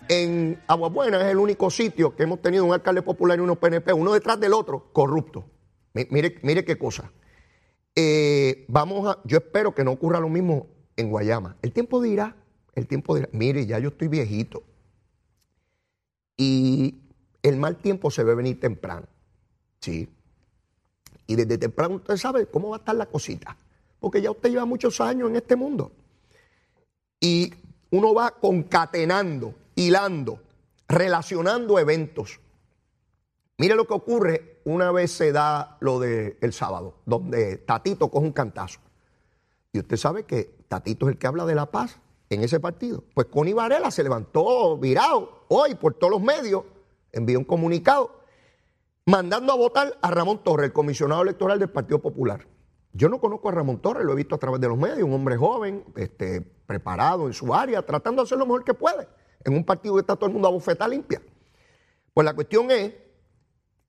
en 0.09 0.59
Aguabuena 0.67 1.21
es 1.21 1.31
el 1.31 1.37
único 1.37 1.69
sitio 1.69 2.13
que 2.13 2.23
hemos 2.23 2.41
tenido 2.41 2.65
un 2.65 2.73
alcalde 2.73 3.01
popular 3.01 3.39
y 3.39 3.41
unos 3.41 3.59
PNP, 3.59 3.93
uno 3.93 4.11
detrás 4.11 4.37
del 4.41 4.51
otro, 4.51 4.91
corrupto. 4.91 5.45
Mire, 5.93 6.35
mire 6.43 6.65
qué 6.65 6.77
cosa. 6.77 7.09
Eh, 7.95 8.65
vamos 8.67 9.07
a, 9.07 9.19
yo 9.23 9.37
espero 9.37 9.73
que 9.73 9.85
no 9.85 9.91
ocurra 9.91 10.19
lo 10.19 10.27
mismo 10.27 10.67
en 10.97 11.09
Guayama. 11.09 11.55
El 11.61 11.71
tiempo 11.71 12.01
dirá, 12.01 12.35
el 12.79 12.87
tiempo 12.87 13.15
dirá, 13.15 13.29
mire, 13.31 13.65
ya 13.65 13.79
yo 13.79 13.89
estoy 13.89 14.07
viejito. 14.07 14.63
Y 16.37 16.99
el 17.43 17.57
mal 17.57 17.77
tiempo 17.77 18.09
se 18.11 18.23
ve 18.23 18.35
venir 18.35 18.59
temprano. 18.59 19.07
Sí. 19.79 20.09
Y 21.27 21.35
desde 21.35 21.57
temprano 21.57 21.95
usted 21.95 22.17
sabe 22.17 22.47
cómo 22.47 22.69
va 22.69 22.77
a 22.77 22.79
estar 22.79 22.95
la 22.95 23.05
cosita. 23.05 23.55
Porque 23.99 24.21
ya 24.21 24.31
usted 24.31 24.49
lleva 24.49 24.65
muchos 24.65 24.99
años 25.01 25.29
en 25.29 25.35
este 25.35 25.55
mundo. 25.55 25.91
Y 27.19 27.53
uno 27.91 28.13
va 28.13 28.31
concatenando, 28.31 29.53
hilando, 29.75 30.41
relacionando 30.87 31.77
eventos. 31.77 32.39
Mire 33.57 33.75
lo 33.75 33.85
que 33.85 33.93
ocurre 33.93 34.61
una 34.63 34.91
vez 34.91 35.11
se 35.11 35.31
da 35.31 35.77
lo 35.81 35.99
del 35.99 36.37
el 36.39 36.53
sábado, 36.53 36.95
donde 37.05 37.57
Tatito 37.57 38.09
coge 38.09 38.25
un 38.25 38.31
cantazo. 38.31 38.79
Y 39.73 39.79
usted 39.79 39.97
sabe 39.97 40.23
que 40.23 40.55
Tatito 40.67 41.07
es 41.07 41.13
el 41.13 41.19
que 41.19 41.27
habla 41.27 41.45
de 41.45 41.55
la 41.55 41.65
paz 41.65 41.99
en 42.29 42.43
ese 42.43 42.59
partido. 42.59 43.03
Pues 43.13 43.27
Connie 43.27 43.53
Varela 43.53 43.91
se 43.91 44.03
levantó 44.03 44.77
virado 44.77 45.45
hoy 45.49 45.75
por 45.75 45.95
todos 45.95 46.11
los 46.11 46.21
medios, 46.21 46.63
envió 47.11 47.39
un 47.39 47.45
comunicado 47.45 48.19
mandando 49.05 49.51
a 49.51 49.55
votar 49.55 49.97
a 50.01 50.11
Ramón 50.11 50.43
Torres, 50.43 50.67
el 50.67 50.73
comisionado 50.73 51.23
electoral 51.23 51.57
del 51.57 51.69
Partido 51.69 51.99
Popular. 51.99 52.47
Yo 52.93 53.09
no 53.09 53.19
conozco 53.19 53.49
a 53.49 53.51
Ramón 53.51 53.81
Torres, 53.81 54.05
lo 54.05 54.13
he 54.13 54.15
visto 54.15 54.35
a 54.35 54.37
través 54.37 54.61
de 54.61 54.67
los 54.67 54.77
medios, 54.77 55.03
un 55.03 55.13
hombre 55.13 55.37
joven, 55.37 55.83
este, 55.95 56.41
preparado 56.41 57.27
en 57.27 57.33
su 57.33 57.53
área, 57.53 57.83
tratando 57.83 58.21
de 58.21 58.27
hacer 58.27 58.37
lo 58.37 58.45
mejor 58.45 58.63
que 58.63 58.73
puede, 58.73 59.07
en 59.43 59.53
un 59.53 59.63
partido 59.63 59.95
que 59.95 60.01
está 60.01 60.15
todo 60.15 60.27
el 60.27 60.33
mundo 60.33 60.47
a 60.47 60.51
bofeta 60.51 60.87
limpia. 60.87 61.21
Pues 62.13 62.25
la 62.25 62.33
cuestión 62.33 62.69
es 62.71 62.93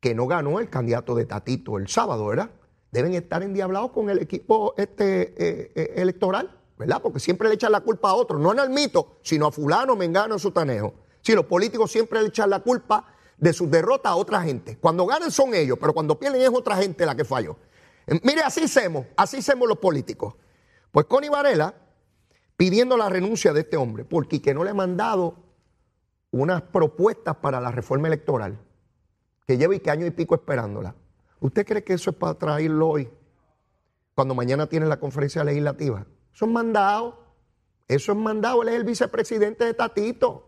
que 0.00 0.14
no 0.14 0.26
ganó 0.26 0.60
el 0.60 0.70
candidato 0.70 1.14
de 1.14 1.26
Tatito 1.26 1.78
el 1.78 1.88
sábado, 1.88 2.26
¿verdad? 2.26 2.50
Deben 2.90 3.14
estar 3.14 3.42
endiablados 3.42 3.92
con 3.92 4.10
el 4.10 4.18
equipo 4.18 4.74
este, 4.76 5.34
eh, 5.36 5.72
eh, 5.74 5.92
electoral, 5.96 6.59
¿verdad? 6.80 7.02
Porque 7.02 7.20
siempre 7.20 7.48
le 7.48 7.56
echan 7.56 7.72
la 7.72 7.80
culpa 7.80 8.08
a 8.08 8.14
otros, 8.14 8.40
no 8.40 8.52
el 8.52 8.70
mito, 8.70 9.18
sino 9.22 9.46
a 9.46 9.52
fulano, 9.52 9.94
mengano, 9.96 10.38
sutanejo. 10.38 10.94
Si 11.20 11.34
los 11.34 11.44
políticos 11.44 11.92
siempre 11.92 12.22
le 12.22 12.28
echan 12.28 12.48
la 12.48 12.60
culpa 12.60 13.06
de 13.36 13.52
sus 13.52 13.70
derrotas 13.70 14.12
a 14.12 14.16
otra 14.16 14.40
gente. 14.40 14.78
Cuando 14.78 15.04
ganan 15.04 15.30
son 15.30 15.54
ellos, 15.54 15.76
pero 15.78 15.92
cuando 15.92 16.18
pierden 16.18 16.40
es 16.40 16.48
otra 16.48 16.76
gente 16.76 17.04
la 17.04 17.14
que 17.14 17.26
falló. 17.26 17.56
Eh, 18.06 18.18
mire, 18.22 18.40
así 18.40 18.64
hacemos, 18.64 19.06
así 19.14 19.36
hacemos 19.36 19.68
los 19.68 19.78
políticos. 19.78 20.34
Pues 20.90 21.04
Connie 21.04 21.28
Varela 21.28 21.74
pidiendo 22.56 22.96
la 22.96 23.10
renuncia 23.10 23.52
de 23.52 23.60
este 23.60 23.76
hombre, 23.76 24.06
porque 24.06 24.40
que 24.40 24.54
no 24.54 24.64
le 24.64 24.70
ha 24.70 24.74
mandado 24.74 25.36
unas 26.30 26.62
propuestas 26.62 27.36
para 27.36 27.60
la 27.60 27.70
reforma 27.70 28.08
electoral 28.08 28.58
que 29.46 29.58
lleva 29.58 29.74
y 29.74 29.80
que 29.80 29.90
año 29.90 30.06
y 30.06 30.10
pico 30.12 30.34
esperándola. 30.34 30.94
¿Usted 31.40 31.66
cree 31.66 31.84
que 31.84 31.92
eso 31.92 32.10
es 32.10 32.16
para 32.16 32.34
traerlo 32.34 32.88
hoy? 32.88 33.10
Cuando 34.14 34.34
mañana 34.34 34.66
tiene 34.66 34.86
la 34.86 34.98
conferencia 34.98 35.44
legislativa. 35.44 36.06
Eso 36.34 36.44
es 36.44 36.50
mandado. 36.50 37.18
Eso 37.88 38.12
es 38.12 38.18
mandado. 38.18 38.62
Él 38.62 38.68
es 38.68 38.74
el 38.76 38.84
vicepresidente 38.84 39.64
de 39.64 39.74
Tatito. 39.74 40.46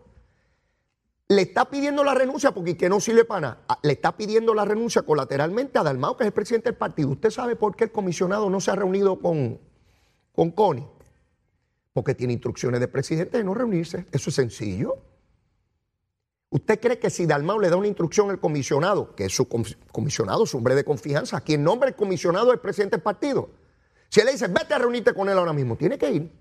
Le 1.29 1.41
está 1.41 1.69
pidiendo 1.69 2.03
la 2.03 2.13
renuncia 2.13 2.51
porque 2.51 2.77
que 2.77 2.89
no 2.89 2.99
sirve 2.99 3.25
para 3.25 3.41
nada. 3.41 3.63
Ah, 3.67 3.79
le 3.81 3.93
está 3.93 4.15
pidiendo 4.15 4.53
la 4.53 4.65
renuncia 4.65 5.01
colateralmente 5.03 5.79
a 5.79 5.83
Dalmao, 5.83 6.17
que 6.17 6.23
es 6.23 6.27
el 6.27 6.33
presidente 6.33 6.69
del 6.69 6.77
partido. 6.77 7.09
¿Usted 7.09 7.29
sabe 7.31 7.55
por 7.55 7.75
qué 7.75 7.85
el 7.85 7.91
comisionado 7.91 8.49
no 8.49 8.59
se 8.59 8.71
ha 8.71 8.75
reunido 8.75 9.19
con, 9.19 9.59
con 10.31 10.51
Connie? 10.51 10.87
Porque 11.93 12.13
tiene 12.15 12.33
instrucciones 12.33 12.79
del 12.79 12.89
presidente 12.89 13.37
de 13.37 13.43
no 13.43 13.53
reunirse. 13.53 14.05
Eso 14.11 14.29
es 14.29 14.35
sencillo. 14.35 14.97
¿Usted 16.49 16.79
cree 16.79 16.99
que 16.99 17.09
si 17.09 17.25
Dalmau 17.25 17.59
le 17.59 17.69
da 17.69 17.77
una 17.77 17.87
instrucción 17.87 18.29
al 18.29 18.39
comisionado, 18.39 19.15
que 19.15 19.25
es 19.25 19.33
su 19.35 19.47
comisionado, 19.47 20.45
su 20.45 20.57
hombre 20.57 20.75
de 20.75 20.83
confianza, 20.83 21.41
quien 21.41 21.63
nombra 21.63 21.89
el 21.89 21.95
comisionado 21.95 22.51
del 22.51 22.59
presidente 22.59 22.97
del 22.97 23.01
partido, 23.01 23.49
si 24.13 24.21
le 24.23 24.31
dice, 24.31 24.47
vete 24.47 24.75
a 24.75 24.77
reunirte 24.77 25.11
con 25.13 25.27
él 25.27 25.37
ahora 25.37 25.53
mismo, 25.53 25.75
tiene 25.75 25.97
que 25.97 26.11
ir. 26.11 26.31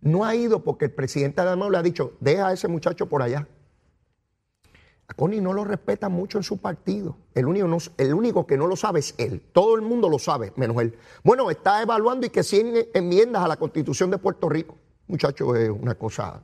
No 0.00 0.24
ha 0.24 0.34
ido 0.34 0.64
porque 0.64 0.86
el 0.86 0.92
presidente 0.92 1.44
Dalmau 1.44 1.70
le 1.70 1.76
ha 1.76 1.82
dicho, 1.82 2.12
deja 2.20 2.48
a 2.48 2.52
ese 2.54 2.68
muchacho 2.68 3.06
por 3.06 3.20
allá. 3.20 3.46
A 5.08 5.12
Connie 5.12 5.42
no 5.42 5.52
lo 5.52 5.64
respeta 5.64 6.08
mucho 6.08 6.38
en 6.38 6.44
su 6.44 6.56
partido. 6.56 7.18
El 7.34 7.44
único, 7.44 7.66
el 7.98 8.14
único 8.14 8.46
que 8.46 8.56
no 8.56 8.66
lo 8.66 8.76
sabe 8.76 9.00
es 9.00 9.14
él. 9.18 9.42
Todo 9.52 9.74
el 9.74 9.82
mundo 9.82 10.08
lo 10.08 10.18
sabe, 10.18 10.54
menos 10.56 10.80
él. 10.80 10.96
Bueno, 11.22 11.50
está 11.50 11.82
evaluando 11.82 12.26
y 12.26 12.30
que 12.30 12.42
100 12.42 12.88
enmiendas 12.94 13.42
a 13.42 13.48
la 13.48 13.58
constitución 13.58 14.10
de 14.10 14.16
Puerto 14.16 14.48
Rico. 14.48 14.76
Muchacho, 15.06 15.54
es 15.54 15.68
una 15.68 15.96
cosa 15.96 16.42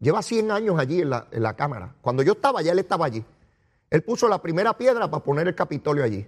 Lleva 0.00 0.22
100 0.22 0.50
años 0.50 0.78
allí 0.80 1.02
en 1.02 1.10
la, 1.10 1.54
Cámara. 1.56 1.94
Cuando 2.00 2.22
yo 2.22 2.32
estaba 2.32 2.58
allá, 2.58 2.72
él 2.72 2.78
estaba 2.80 3.06
allí. 3.06 3.24
Él 3.88 4.02
puso 4.02 4.26
la 4.28 4.42
primera 4.42 4.76
piedra 4.76 5.08
para 5.08 5.22
poner 5.22 5.46
el 5.46 5.54
Capitolio 5.54 6.02
allí. 6.02 6.26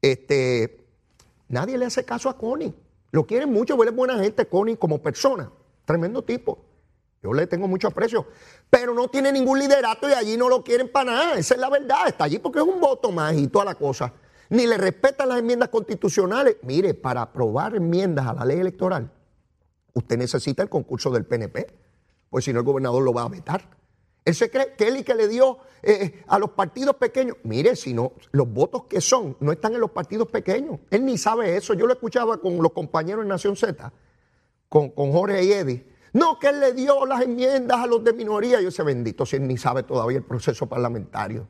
Este, 0.00 0.86
nadie 1.48 1.78
le 1.78 1.86
hace 1.86 2.04
caso 2.04 2.28
a 2.28 2.36
Connie. 2.38 2.72
Lo 3.12 3.24
quieren 3.24 3.52
mucho, 3.52 3.80
él 3.80 3.90
buena 3.92 4.18
gente, 4.18 4.46
Connie, 4.46 4.76
como 4.76 5.00
persona. 5.00 5.52
Tremendo 5.84 6.22
tipo. 6.22 6.58
Yo 7.22 7.32
le 7.32 7.46
tengo 7.46 7.68
mucho 7.68 7.86
aprecio. 7.86 8.26
Pero 8.68 8.92
no 8.92 9.06
tiene 9.06 9.30
ningún 9.30 9.60
liderato 9.60 10.08
y 10.08 10.12
allí 10.12 10.36
no 10.36 10.48
lo 10.48 10.64
quieren 10.64 10.90
para 10.90 11.12
nada. 11.12 11.34
Esa 11.34 11.54
es 11.54 11.60
la 11.60 11.70
verdad. 11.70 12.08
Está 12.08 12.24
allí 12.24 12.40
porque 12.40 12.58
es 12.58 12.64
un 12.64 12.80
voto 12.80 13.12
más 13.12 13.34
y 13.34 13.46
toda 13.46 13.64
la 13.66 13.76
cosa. 13.76 14.12
Ni 14.50 14.66
le 14.66 14.76
respetan 14.76 15.28
las 15.28 15.38
enmiendas 15.38 15.68
constitucionales. 15.68 16.56
Mire, 16.62 16.94
para 16.94 17.22
aprobar 17.22 17.76
enmiendas 17.76 18.26
a 18.26 18.34
la 18.34 18.44
ley 18.44 18.58
electoral, 18.58 19.08
usted 19.92 20.18
necesita 20.18 20.64
el 20.64 20.68
concurso 20.68 21.10
del 21.10 21.24
PNP 21.24 21.82
pues 22.32 22.46
si 22.46 22.52
no 22.54 22.60
el 22.60 22.64
gobernador 22.64 23.02
lo 23.02 23.12
va 23.12 23.24
a 23.24 23.28
vetar. 23.28 23.68
Él 24.24 24.34
se 24.34 24.50
cree 24.50 24.74
que 24.76 24.88
él 24.88 24.98
y 24.98 25.02
que 25.02 25.14
le 25.14 25.26
dio 25.26 25.58
eh, 25.82 25.98
eh, 26.00 26.24
a 26.28 26.38
los 26.38 26.50
partidos 26.50 26.96
pequeños. 26.96 27.36
Mire, 27.42 27.74
si 27.74 27.92
no, 27.92 28.12
los 28.30 28.48
votos 28.48 28.84
que 28.84 29.00
son 29.00 29.36
no 29.40 29.50
están 29.50 29.74
en 29.74 29.80
los 29.80 29.90
partidos 29.90 30.28
pequeños. 30.28 30.78
Él 30.90 31.04
ni 31.04 31.18
sabe 31.18 31.56
eso. 31.56 31.74
Yo 31.74 31.86
lo 31.86 31.92
escuchaba 31.92 32.38
con 32.38 32.62
los 32.62 32.72
compañeros 32.72 33.22
en 33.22 33.28
Nación 33.28 33.56
Z, 33.56 33.92
con, 34.68 34.90
con 34.90 35.12
Jorge 35.12 35.44
y 35.44 35.52
Eddie. 35.52 35.92
No, 36.12 36.38
que 36.38 36.48
él 36.48 36.60
le 36.60 36.72
dio 36.72 37.04
las 37.06 37.22
enmiendas 37.22 37.78
a 37.78 37.86
los 37.86 38.04
de 38.04 38.12
minoría. 38.12 38.60
Yo 38.60 38.70
sé, 38.70 38.82
bendito, 38.82 39.26
si 39.26 39.36
él 39.36 39.46
ni 39.46 39.56
sabe 39.56 39.82
todavía 39.82 40.18
el 40.18 40.24
proceso 40.24 40.68
parlamentario. 40.68 41.48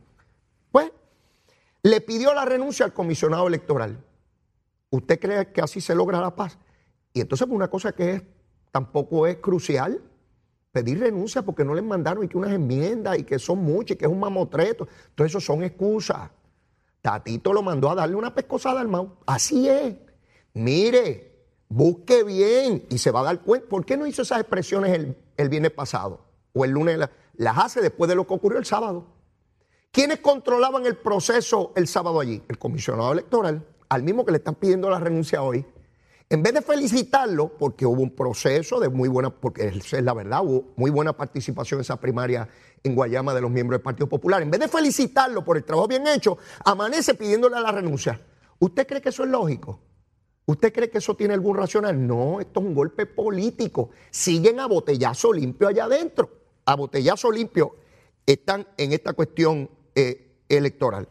Pues, 0.71 0.91
le 1.83 2.01
pidió 2.01 2.33
la 2.33 2.45
renuncia 2.45 2.87
al 2.87 2.95
comisionado 2.95 3.49
electoral. 3.49 4.03
¿Usted 4.91 5.19
cree 5.19 5.53
que 5.53 5.61
así 5.61 5.81
se 5.81 5.95
logra 5.95 6.21
la 6.21 6.35
paz? 6.35 6.59
Y 7.13 7.21
entonces, 7.21 7.47
una 7.51 7.69
cosa 7.69 7.93
que 7.93 8.13
es, 8.13 8.23
tampoco 8.71 9.27
es 9.27 9.39
crucial, 9.39 10.01
pedir 10.73 10.99
renuncia 10.99 11.43
porque 11.43 11.65
no 11.65 11.75
les 11.75 11.85
mandaron 11.85 12.25
y 12.25 12.29
que 12.29 12.39
unas 12.39 12.53
enmiendas 12.53 13.19
y 13.19 13.25
que 13.25 13.39
son 13.39 13.59
muchas 13.59 13.95
y 13.95 13.99
que 13.99 14.07
es 14.07 14.11
un 14.11 14.19
mamotreto. 14.19 14.89
Todo 15.15 15.27
eso 15.27 15.41
son 15.41 15.63
excusas. 15.63 16.31
Tatito 17.03 17.53
lo 17.53 17.63
mandó 17.63 17.91
a 17.91 17.95
darle 17.95 18.17
una 18.17 18.35
pescosada 18.35 18.81
al. 18.81 19.13
Así 19.27 19.69
es. 19.69 19.95
Mire, 20.55 21.47
busque 21.69 22.25
bien 22.25 22.87
y 22.89 22.99
se 22.99 23.11
va 23.11 23.21
a 23.21 23.25
dar 23.25 23.41
cuenta. 23.43 23.69
¿Por 23.69 23.85
qué 23.85 23.97
no 23.97 24.07
hizo 24.07 24.23
esas 24.23 24.41
expresiones 24.41 24.93
el, 24.93 25.17
el 25.37 25.49
viernes 25.49 25.73
pasado? 25.73 26.25
O 26.55 26.65
el 26.65 26.71
lunes 26.71 26.99
las 27.35 27.59
hace 27.59 27.81
después 27.81 28.09
de 28.09 28.15
lo 28.15 28.27
que 28.27 28.35
ocurrió 28.35 28.59
el 28.59 28.65
sábado. 28.65 29.07
¿Quiénes 29.91 30.21
controlaban 30.21 30.87
el 30.87 30.97
proceso 30.97 31.73
el 31.77 31.87
sábado 31.87 32.19
allí? 32.19 32.43
El 32.49 32.59
comisionado 32.59 33.13
electoral, 33.13 33.67
al 33.91 34.03
mismo 34.03 34.25
que 34.25 34.33
le 34.33 34.39
están 34.39 34.55
pidiendo 34.55 34.89
la 34.89 34.99
renuncia 34.99 35.43
hoy. 35.43 35.67
En 36.33 36.43
vez 36.43 36.55
de 36.55 36.63
felicitarlo, 36.63 37.59
porque 37.59 37.85
hubo 37.85 38.01
un 38.01 38.15
proceso 38.17 38.81
de 38.81 38.89
muy 38.89 39.07
buena, 39.11 39.29
porque 39.29 39.67
es 39.67 39.93
la 39.93 40.15
verdad, 40.15 40.41
hubo 40.43 40.73
muy 40.77 40.91
buena 40.91 41.15
participación 41.15 41.77
en 41.77 41.83
esa 41.83 42.01
primaria 42.01 42.49
en 42.83 42.95
Guayama 42.95 43.35
de 43.35 43.43
los 43.43 43.51
miembros 43.51 43.79
del 43.79 43.83
Partido 43.83 44.09
Popular, 44.09 44.41
en 44.41 44.51
vez 44.51 44.59
de 44.59 44.69
felicitarlo 44.69 45.45
por 45.45 45.59
el 45.59 45.65
trabajo 45.65 45.89
bien 45.89 46.07
hecho, 46.07 46.39
amanece 46.65 47.13
pidiéndole 47.13 47.61
la 47.61 47.71
renuncia. 47.71 48.19
¿Usted 48.59 48.87
cree 48.87 49.03
que 49.03 49.11
eso 49.11 49.25
es 49.25 49.29
lógico? 49.29 49.79
¿Usted 50.47 50.73
cree 50.73 50.89
que 50.89 50.97
eso 50.97 51.15
tiene 51.15 51.35
algún 51.35 51.55
racional? 51.55 52.07
No, 52.07 52.41
esto 52.41 52.61
es 52.61 52.67
un 52.67 52.75
golpe 52.75 53.05
político. 53.05 53.91
Siguen 54.11 54.59
a 54.59 54.67
botellazo 54.67 55.35
limpio 55.35 55.69
allá 55.69 55.85
adentro. 55.85 56.31
A 56.65 56.77
botellazo 56.77 57.31
limpio 57.31 57.77
están 58.25 58.67
en 58.79 58.95
esta 58.95 59.13
cuestión 59.13 59.69
eh, 59.95 60.39
electoral. 60.49 61.07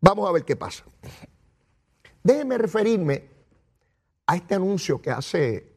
Vamos 0.00 0.28
a 0.28 0.32
ver 0.32 0.44
qué 0.44 0.54
pasa. 0.54 0.84
Déjeme 2.22 2.58
referirme 2.58 3.35
a 4.26 4.36
este 4.36 4.54
anuncio 4.54 5.00
que 5.00 5.10
hace 5.10 5.72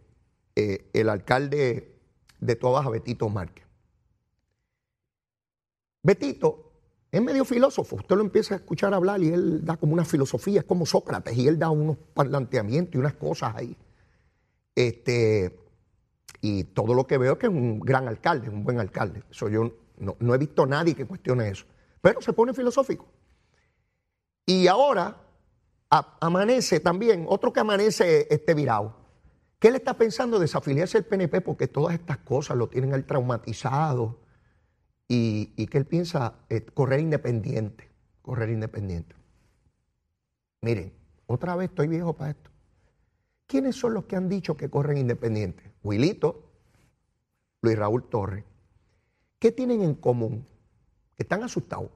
eh, 0.56 0.90
el 0.94 1.10
alcalde 1.10 1.96
de 2.40 2.56
Todas, 2.56 2.90
Betito 2.90 3.30
Márquez. 3.30 3.66
Betito 6.02 6.72
es 7.12 7.22
medio 7.22 7.44
filósofo, 7.44 7.96
usted 7.96 8.16
lo 8.16 8.22
empieza 8.22 8.54
a 8.54 8.58
escuchar 8.58 8.94
hablar 8.94 9.22
y 9.22 9.30
él 9.30 9.66
da 9.66 9.78
como 9.78 9.94
una 9.94 10.06
filosofía, 10.06 10.60
es 10.60 10.66
como 10.66 10.86
Sócrates, 10.86 11.36
y 11.36 11.48
él 11.48 11.58
da 11.58 11.70
unos 11.70 11.98
planteamientos 12.14 12.96
y 12.96 12.98
unas 13.00 13.16
cosas 13.16 13.56
ahí. 13.56 13.76
Este, 14.76 15.60
y 16.42 16.66
todo 16.66 16.94
lo 16.94 17.08
que 17.08 17.18
veo 17.18 17.34
es 17.34 17.40
que 17.40 17.48
es 17.48 17.52
un 17.52 17.80
gran 17.80 18.08
alcalde, 18.08 18.50
un 18.50 18.64
buen 18.64 18.80
alcalde. 18.80 19.24
Eso 19.30 19.50
yo 19.50 19.74
no, 19.98 20.36
he 20.36 20.38
visto 20.38 20.64
a 20.64 20.68
nadie 20.68 20.96
que 20.96 21.06
cuestione 21.06 21.50
eso. 21.50 21.66
Pero 22.02 22.22
se 22.22 22.32
pone 22.32 22.54
filosófico. 22.54 23.06
Y 24.46 24.68
ahora 24.68 25.18
amanece 25.90 26.80
también, 26.80 27.26
otro 27.28 27.52
que 27.52 27.60
amanece 27.60 28.28
este 28.30 28.54
virado. 28.54 28.96
¿Qué 29.60 29.70
él 29.70 29.76
está 29.76 29.96
pensando? 29.96 30.40
Desafiliarse 30.40 30.98
el 30.98 31.06
PNP 31.06 31.42
porque 31.42 31.68
todas 31.68 31.94
estas 31.94 32.18
cosas 32.20 32.58
lo 32.58 32.70
tienen 32.70 32.94
al 32.94 33.06
traumatizado 33.06 34.20
y, 35.08 35.54
y 35.58 35.68
que 35.68 35.78
él 35.80 35.86
piensa 35.86 36.36
eh, 36.50 36.62
correr 36.62 37.00
independiente, 37.00 37.90
correr 38.22 38.50
independiente. 38.50 39.16
Miren, 40.62 40.94
otra 41.28 41.56
vez 41.56 41.70
estoy 41.70 41.88
viejo 41.88 42.14
para 42.14 42.32
esto. 42.32 42.50
¿Quiénes 43.48 43.76
son 43.76 43.96
los 43.96 44.06
que 44.06 44.16
han 44.16 44.30
dicho 44.30 44.56
que 44.56 44.70
corren 44.70 44.98
independiente? 44.98 45.74
Wilito, 45.84 46.52
Luis 47.62 47.78
Raúl 47.78 48.08
Torres. 48.08 48.46
¿Qué 49.40 49.52
tienen 49.52 49.82
en 49.82 49.96
común? 49.96 50.46
Están 51.18 51.44
asustados. 51.44 51.90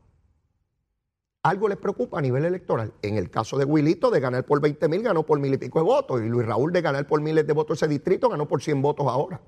Algo 1.43 1.67
les 1.67 1.77
preocupa 1.77 2.19
a 2.19 2.21
nivel 2.21 2.45
electoral. 2.45 2.93
En 3.01 3.17
el 3.17 3.29
caso 3.29 3.57
de 3.57 3.65
Wilito, 3.65 4.09
de 4.09 4.21
ganar 4.21 4.45
por 4.45 4.61
20 4.61 4.87
mil, 4.87 5.03
ganó 5.03 5.23
por 5.23 5.39
mil 5.39 5.53
y 5.53 5.57
pico 5.57 5.79
de 5.79 5.85
votos. 5.85 6.21
Y 6.21 6.29
Luis 6.29 6.47
Raúl, 6.47 6.71
de 6.71 6.81
ganar 6.81 7.05
por 7.05 7.19
miles 7.19 7.45
de 7.45 7.51
votos 7.51 7.79
ese 7.79 7.89
distrito, 7.89 8.29
ganó 8.29 8.47
por 8.47 8.63
100 8.63 8.81
votos 8.81 9.05
ahora. 9.07 9.41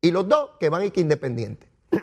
Y 0.00 0.10
los 0.10 0.26
dos 0.26 0.52
que 0.58 0.70
van 0.70 0.84
y 0.84 0.90
que 0.90 1.00
independientes. 1.00 1.68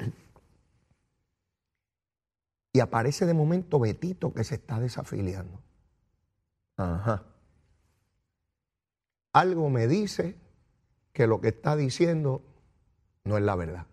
Y 2.74 2.82
aparece 2.82 3.26
de 3.26 3.34
momento 3.34 3.80
Betito 3.80 4.34
que 4.34 4.44
se 4.44 4.56
está 4.56 4.82
desafiliando. 4.82 5.62
Ajá. 6.76 7.24
Algo 9.32 9.70
me 9.70 9.88
dice 9.88 10.36
que 11.14 11.26
lo 11.26 11.40
que 11.40 11.48
está 11.48 11.78
diciendo 11.78 12.42
no 13.24 13.38
es 13.38 13.44
la 13.46 13.56
verdad. 13.56 13.88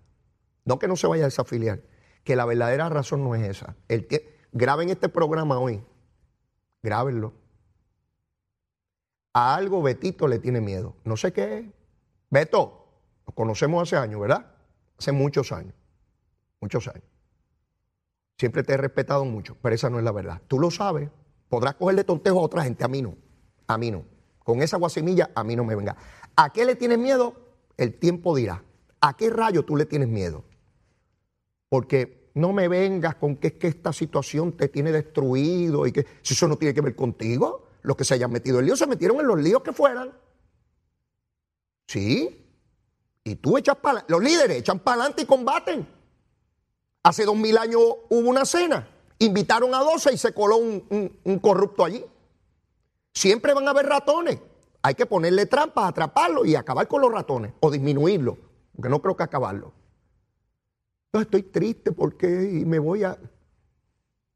No 0.65 0.81
que 0.81 0.89
no 0.89 0.97
se 0.97 1.07
vaya 1.07 1.23
a 1.23 1.27
desafiliar, 1.27 1.81
que 2.25 2.35
la 2.35 2.45
verdadera 2.45 2.89
razón 2.89 3.23
no 3.23 3.37
es 3.37 3.49
esa. 3.49 3.77
El 3.87 4.09
graben 4.53 4.91
este 4.91 5.09
programa 5.09 5.59
hoy, 5.59 5.83
grábenlo. 6.83 7.33
A 9.35 9.55
algo 9.55 9.83
Betito 9.83 10.29
le 10.29 10.39
tiene 10.39 10.61
miedo. 10.61 10.95
No 11.05 11.17
sé 11.17 11.33
qué 11.33 11.59
es. 11.59 11.67
Beto, 12.31 12.87
nos 13.27 13.35
conocemos 13.35 13.83
hace 13.83 13.97
años, 13.97 14.21
¿verdad? 14.21 14.47
Hace 14.99 15.13
muchos 15.13 15.53
años. 15.53 15.75
Muchos 16.61 16.87
años. 16.87 17.05
Siempre 18.39 18.63
te 18.63 18.75
he 18.75 18.77
respetado 18.77 19.25
mucho, 19.25 19.57
pero 19.63 19.75
esa 19.75 19.89
no 19.89 19.99
es 19.99 20.05
la 20.05 20.13
verdad. 20.13 20.43
Tú 20.49 20.59
lo 20.59 20.71
sabes. 20.71 21.09
Podrás 21.49 21.75
cogerle 21.75 22.05
tontejo 22.05 22.41
a 22.41 22.43
otra 22.43 22.65
gente, 22.65 22.85
a 22.85 22.89
mí 22.89 23.03
no. 23.03 23.17
A 23.67 23.79
mí 23.79 23.91
no. 23.91 24.05
Con 24.39 24.63
esa 24.63 24.77
guasimilla, 24.77 25.31
a 25.35 25.45
mí 25.45 25.57
no 25.57 25.65
me 25.65 25.77
venga. 25.77 25.97
¿A 26.37 26.51
qué 26.53 26.65
le 26.65 26.75
tienes 26.75 26.99
miedo? 26.99 27.35
El 27.77 27.99
tiempo 27.99 28.35
dirá. 28.37 28.63
¿A 29.01 29.17
qué 29.17 29.31
rayo 29.31 29.65
tú 29.65 29.77
le 29.77 29.87
tienes 29.87 30.09
miedo? 30.09 30.45
Porque 31.69 32.22
no 32.35 32.53
me 32.53 32.69
vengas 32.69 33.17
con 33.17 33.37
que 33.37 33.49
es 33.49 33.53
que 33.55 33.69
esta 33.69 33.93
situación 33.93 34.53
te 34.53 34.69
tiene 34.69 34.91
destruido 34.91 35.87
y 35.87 35.93
que 35.93 36.07
si 36.23 36.35
eso 36.35 36.49
no 36.49 36.57
tiene 36.57 36.75
que 36.75 36.81
ver 36.81 36.97
contigo, 36.97 37.67
los 37.83 37.97
que 37.97 38.05
se 38.05 38.15
hayan 38.15 38.31
metido 38.31 38.59
en 38.59 38.67
lío 38.67 38.77
se 38.77 38.87
metieron 38.87 39.21
en 39.21 39.27
los 39.27 39.41
líos 39.41 39.63
que 39.63 39.73
fueran. 39.73 40.13
Sí. 41.87 42.39
Y 43.25 43.37
tú 43.37 43.59
echas 43.59 43.77
para 43.77 44.05
los 44.09 44.23
líderes 44.23 44.59
echan 44.59 44.79
para 44.79 45.03
adelante 45.03 45.23
y 45.23 45.27
combaten. 45.27 45.87
Hace 47.03 47.25
dos 47.25 47.37
mil 47.37 47.59
años 47.59 47.81
hubo 48.09 48.29
una 48.29 48.45
cena, 48.45 48.89
invitaron 49.19 49.75
a 49.75 49.81
doce 49.81 50.13
y 50.13 50.17
se 50.17 50.33
coló 50.33 50.57
un, 50.57 51.39
corrupto 51.41 51.85
allí. 51.85 52.05
Siempre 53.13 53.53
van 53.53 53.67
a 53.67 53.73
haber 53.73 53.87
ratones. 53.87 54.39
Hay 54.83 54.95
que 54.95 55.07
ponerle 55.07 55.47
trampas, 55.47 55.89
atraparlos 55.89 56.47
y 56.47 56.57
acabar 56.57 56.89
con 56.89 57.03
los 57.03 57.13
ratones 57.13 57.53
o 57.61 57.71
disminuirlos, 57.71 58.37
porque 58.75 58.89
no 58.89 59.01
creo 59.01 59.17
que 59.17 59.23
acabarlo. 59.23 59.73
Entonces 61.13 61.27
estoy 61.27 61.43
triste 61.43 61.93
porque 61.93 62.27
y 62.27 62.65
me 62.65 62.79
voy 62.79 63.05
a... 63.05 63.19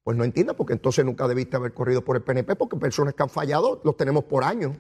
Pues 0.05 0.15
no 0.15 0.25
entiendo, 0.25 0.55
porque 0.55 0.75
entonces 0.75 1.07
nunca 1.07 1.27
debiste 1.27 1.57
haber 1.57 1.73
corrido 1.73 2.05
por 2.05 2.17
el 2.17 2.23
PNP, 2.23 2.55
porque 2.55 2.77
personas 2.77 3.15
que 3.15 3.23
han 3.23 3.31
fallado 3.31 3.81
los 3.83 3.97
tenemos 3.97 4.25
por 4.25 4.45
años, 4.45 4.77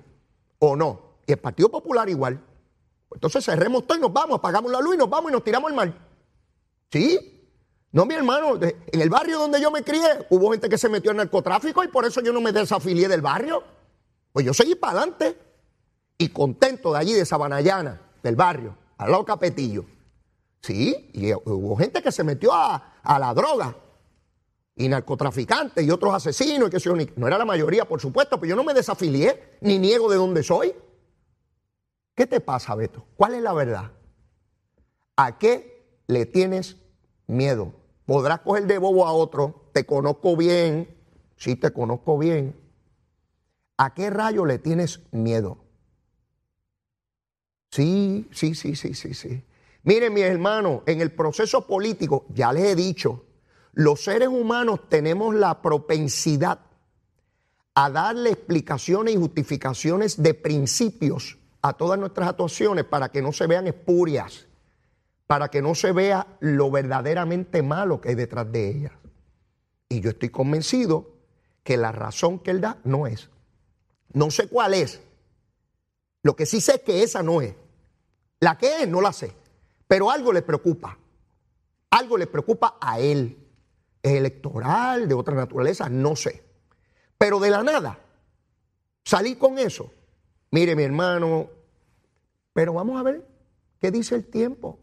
o 0.58 0.76
no. 0.76 1.16
Y 1.26 1.32
el 1.32 1.38
Partido 1.38 1.70
Popular 1.70 2.06
igual. 2.10 2.38
Entonces 3.14 3.42
cerremos 3.42 3.86
todo 3.86 3.96
y 3.96 4.02
nos 4.02 4.12
vamos, 4.12 4.38
apagamos 4.38 4.70
la 4.70 4.80
luz 4.82 4.94
y 4.94 4.98
nos 4.98 5.08
vamos 5.08 5.30
y 5.30 5.32
nos 5.32 5.42
tiramos 5.42 5.70
al 5.70 5.74
mar. 5.74 5.94
¿Sí? 6.90 7.48
No, 7.92 8.04
mi 8.04 8.14
hermano, 8.14 8.60
en 8.60 9.00
el 9.00 9.08
barrio 9.08 9.38
donde 9.38 9.58
yo 9.58 9.70
me 9.70 9.82
crié 9.82 10.26
hubo 10.28 10.50
gente 10.50 10.68
que 10.68 10.76
se 10.76 10.90
metió 10.90 11.12
en 11.12 11.16
narcotráfico 11.16 11.82
y 11.82 11.88
por 11.88 12.04
eso 12.04 12.20
yo 12.20 12.30
no 12.30 12.42
me 12.42 12.52
desafilié 12.52 13.08
del 13.08 13.22
barrio. 13.22 13.64
Pues 14.34 14.44
yo 14.44 14.52
seguí 14.52 14.74
para 14.74 14.98
adelante 14.98 15.38
y 16.18 16.28
contento 16.28 16.92
de 16.92 16.98
allí, 16.98 17.14
de 17.14 17.24
Sabanayana, 17.24 18.02
del 18.22 18.36
barrio, 18.36 18.76
al 18.98 19.10
lado 19.10 19.24
Capetillo. 19.24 19.86
Sí, 20.66 21.10
y 21.12 21.32
hubo 21.32 21.76
gente 21.76 22.02
que 22.02 22.10
se 22.10 22.24
metió 22.24 22.52
a, 22.52 22.92
la 23.04 23.32
droga 23.34 23.76
y 24.74 24.88
narcotraficantes 24.88 25.86
y 25.86 25.92
otros 25.92 26.12
asesinos 26.12 26.66
y 26.66 26.70
que 26.72 26.80
yo, 26.80 26.92
no 27.14 27.28
era 27.28 27.38
la 27.38 27.44
mayoría, 27.44 27.84
por 27.84 28.00
supuesto, 28.00 28.40
pero 28.40 28.50
yo 28.50 28.56
no 28.56 28.64
me 28.64 28.74
desafilié 28.74 29.58
ni 29.60 29.78
niego 29.78 30.10
de 30.10 30.16
dónde 30.16 30.42
soy. 30.42 30.74
¿Qué 32.16 32.26
te 32.26 32.40
pasa, 32.40 32.74
Beto? 32.74 33.06
¿Cuál 33.16 33.34
es 33.34 33.42
la 33.42 33.52
verdad? 33.52 33.92
¿A 35.14 35.38
qué 35.38 36.00
le 36.08 36.26
tienes 36.26 36.78
miedo? 37.28 37.72
Podrás 38.04 38.40
coger 38.40 38.66
de 38.66 38.78
bobo 38.78 39.06
a 39.06 39.12
otro, 39.12 39.70
te 39.72 39.86
conozco 39.86 40.36
bien, 40.36 40.92
sí 41.36 41.54
te 41.54 41.70
conozco 41.72 42.18
bien. 42.18 42.56
¿A 43.76 43.94
qué 43.94 44.10
rayo 44.10 44.44
le 44.44 44.58
tienes 44.58 45.00
miedo? 45.12 45.58
Sí, 47.70 48.26
sí, 48.32 48.56
sí, 48.56 48.74
sí, 48.74 48.94
sí, 48.94 49.14
sí. 49.14 49.44
Miren, 49.86 50.12
mis 50.12 50.24
hermanos, 50.24 50.82
en 50.84 51.00
el 51.00 51.12
proceso 51.12 51.66
político, 51.66 52.26
ya 52.28 52.52
les 52.52 52.64
he 52.64 52.74
dicho, 52.76 53.24
los 53.72 54.04
seres 54.04 54.28
humanos 54.28 54.80
tenemos 54.90 55.34
la 55.34 55.62
propensidad 55.62 56.60
a 57.74 57.88
darle 57.88 58.30
explicaciones 58.30 59.14
y 59.14 59.16
justificaciones 59.16 60.22
de 60.22 60.34
principios 60.34 61.38
a 61.62 61.72
todas 61.72 61.98
nuestras 61.98 62.28
actuaciones 62.28 62.84
para 62.84 63.08
que 63.08 63.22
no 63.22 63.32
se 63.32 63.46
vean 63.46 63.66
espurias 63.66 64.46
para 65.26 65.48
que 65.48 65.62
no 65.62 65.74
se 65.74 65.92
vea 65.92 66.26
lo 66.40 66.70
verdaderamente 66.70 67.62
malo 67.62 68.00
que 68.00 68.10
hay 68.10 68.14
detrás 68.14 68.50
de 68.50 68.70
ellas. 68.70 68.92
Y 69.88 70.00
yo 70.00 70.10
estoy 70.10 70.30
convencido 70.30 71.10
que 71.62 71.76
la 71.76 71.92
razón 71.92 72.38
que 72.38 72.52
él 72.52 72.60
da 72.60 72.78
no 72.84 73.06
es. 73.06 73.28
No 74.12 74.30
sé 74.30 74.48
cuál 74.48 74.74
es. 74.74 75.00
Lo 76.22 76.36
que 76.36 76.46
sí 76.46 76.60
sé 76.60 76.76
es 76.76 76.80
que 76.82 77.02
esa 77.02 77.22
no 77.22 77.40
es. 77.40 77.54
La 78.40 78.56
que 78.56 78.82
es, 78.82 78.88
no 78.88 79.00
la 79.00 79.12
sé. 79.12 79.32
Pero 79.86 80.10
algo 80.10 80.32
le 80.32 80.42
preocupa. 80.42 80.98
Algo 81.90 82.18
le 82.18 82.26
preocupa 82.26 82.76
a 82.80 82.98
él. 82.98 83.38
¿Es 84.02 84.12
electoral, 84.12 85.08
de 85.08 85.14
otra 85.14 85.34
naturaleza? 85.34 85.88
No 85.88 86.16
sé. 86.16 86.44
Pero 87.18 87.40
de 87.40 87.50
la 87.50 87.62
nada, 87.62 87.98
salí 89.04 89.36
con 89.36 89.58
eso. 89.58 89.92
Mire, 90.50 90.76
mi 90.76 90.82
hermano, 90.84 91.48
pero 92.52 92.72
vamos 92.72 92.98
a 92.98 93.02
ver 93.02 93.26
qué 93.80 93.90
dice 93.90 94.14
el 94.14 94.26
tiempo. 94.26 94.78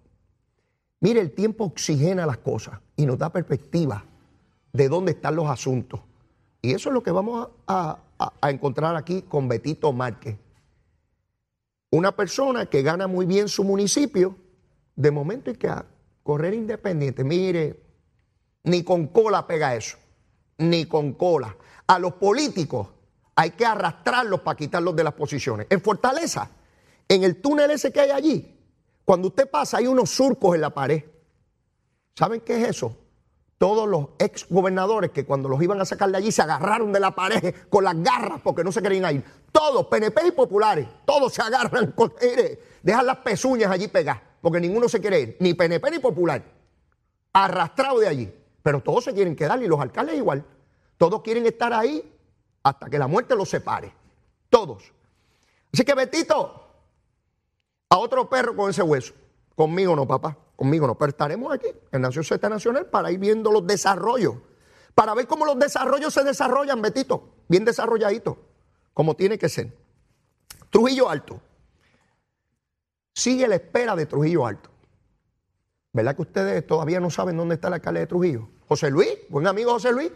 Mire, 0.99 1.19
el 1.19 1.31
tiempo 1.31 1.65
oxigena 1.65 2.25
las 2.25 2.37
cosas 2.37 2.79
y 2.95 3.05
nos 3.05 3.17
da 3.17 3.31
perspectiva 3.31 4.05
de 4.71 4.89
dónde 4.89 5.11
están 5.11 5.35
los 5.35 5.49
asuntos. 5.49 5.99
Y 6.61 6.73
eso 6.73 6.89
es 6.89 6.93
lo 6.93 7.03
que 7.03 7.11
vamos 7.11 7.49
a, 7.67 7.99
encontrar 8.43 8.95
aquí 8.95 9.21
con 9.23 9.49
Betito 9.49 9.91
Márquez. 9.91 10.37
Una 11.91 12.15
persona 12.15 12.67
que 12.67 12.81
gana 12.81 13.05
muy 13.05 13.25
bien 13.25 13.49
su 13.49 13.65
municipio, 13.65 14.37
de 14.95 15.11
momento 15.11 15.49
hay 15.49 15.57
que 15.57 15.71
correr 16.23 16.53
independiente. 16.53 17.23
Mire, 17.23 17.83
ni 18.63 18.83
con 18.83 19.07
cola 19.07 19.45
pega 19.45 19.75
eso, 19.75 19.97
ni 20.57 20.85
con 20.85 21.13
cola. 21.13 21.55
A 21.87 21.99
los 21.99 22.13
políticos 22.13 22.87
hay 23.35 23.51
que 23.51 23.65
arrastrarlos 23.65 24.41
para 24.41 24.57
quitarlos 24.57 24.95
de 24.95 25.03
las 25.03 25.13
posiciones. 25.13 25.67
En 25.69 25.81
Fortaleza, 25.81 26.49
en 27.07 27.23
el 27.23 27.41
túnel 27.41 27.71
ese 27.71 27.91
que 27.91 27.99
hay 27.99 28.11
allí, 28.11 28.59
cuando 29.03 29.27
usted 29.27 29.49
pasa 29.49 29.77
hay 29.77 29.87
unos 29.87 30.09
surcos 30.09 30.55
en 30.55 30.61
la 30.61 30.69
pared. 30.69 31.03
¿Saben 32.15 32.41
qué 32.41 32.61
es 32.61 32.69
eso? 32.69 32.97
Todos 33.57 33.87
los 33.87 34.09
ex 34.19 34.47
gobernadores 34.49 35.11
que 35.11 35.25
cuando 35.25 35.49
los 35.49 35.61
iban 35.61 35.79
a 35.81 35.85
sacar 35.85 36.09
de 36.11 36.17
allí 36.17 36.31
se 36.31 36.41
agarraron 36.41 36.91
de 36.91 36.99
la 36.99 37.15
pared 37.15 37.55
con 37.69 37.83
las 37.83 38.01
garras 38.01 38.41
porque 38.43 38.63
no 38.63 38.71
se 38.71 38.81
querían 38.81 39.15
ir. 39.15 39.23
Todos, 39.51 39.87
PNP 39.87 40.27
y 40.27 40.31
populares, 40.31 40.87
todos 41.05 41.33
se 41.33 41.41
agarran 41.41 41.91
con 41.91 42.13
dejan 42.81 43.05
las 43.05 43.17
pezuñas 43.17 43.71
allí 43.71 43.87
pegadas 43.87 44.32
porque 44.43 44.59
ninguno 44.59 44.89
se 44.89 44.99
quiere 44.99 45.21
ir, 45.21 45.37
ni 45.39 45.53
PNP 45.53 45.89
ni 45.89 45.99
popular. 45.99 46.43
Arrastrado 47.31 47.99
de 47.99 48.09
allí. 48.09 48.33
Pero 48.61 48.81
todos 48.83 49.05
se 49.05 49.13
quieren 49.13 49.37
quedar 49.37 49.63
y 49.63 49.67
los 49.67 49.79
alcaldes 49.79 50.17
igual. 50.17 50.43
Todos 50.97 51.21
quieren 51.21 51.45
estar 51.45 51.71
ahí 51.71 52.13
hasta 52.61 52.89
que 52.89 52.99
la 52.99 53.07
muerte 53.07 53.37
los 53.37 53.47
separe. 53.47 53.93
Todos. 54.49 54.91
Así 55.71 55.85
que 55.85 55.95
Betito, 55.95 56.61
a 57.87 57.97
otro 57.97 58.29
perro 58.29 58.53
con 58.53 58.69
ese 58.69 58.83
hueso. 58.83 59.13
Conmigo 59.55 59.95
no, 59.95 60.05
papá. 60.05 60.37
Conmigo 60.57 60.87
no. 60.87 60.97
Pero 60.97 61.11
estaremos 61.11 61.53
aquí 61.53 61.67
en 61.93 62.01
Nación 62.01 62.25
Z 62.25 62.49
Nacional 62.49 62.87
para 62.87 63.11
ir 63.13 63.19
viendo 63.19 63.49
los 63.49 63.65
desarrollos. 63.65 64.35
Para 64.93 65.13
ver 65.13 65.25
cómo 65.25 65.45
los 65.45 65.57
desarrollos 65.57 66.13
se 66.13 66.25
desarrollan, 66.25 66.81
Betito. 66.81 67.29
Bien 67.47 67.63
desarrolladitos. 67.63 68.35
Como 68.93 69.15
tiene 69.15 69.37
que 69.37 69.47
ser. 69.47 69.73
Trujillo 70.69 71.09
Alto. 71.09 71.39
Sigue 73.13 73.47
la 73.47 73.55
espera 73.55 73.95
de 73.95 74.05
Trujillo 74.05 74.45
Alto. 74.45 74.69
¿Verdad 75.93 76.15
que 76.15 76.23
ustedes 76.23 76.65
todavía 76.65 76.99
no 76.99 77.11
saben 77.11 77.37
dónde 77.37 77.55
está 77.55 77.69
la 77.69 77.75
alcalde 77.75 77.99
de 77.99 78.07
Trujillo? 78.07 78.49
José 78.67 78.89
Luis, 78.89 79.15
buen 79.29 79.45
amigo 79.45 79.71
José 79.71 79.91
Luis. 79.91 80.11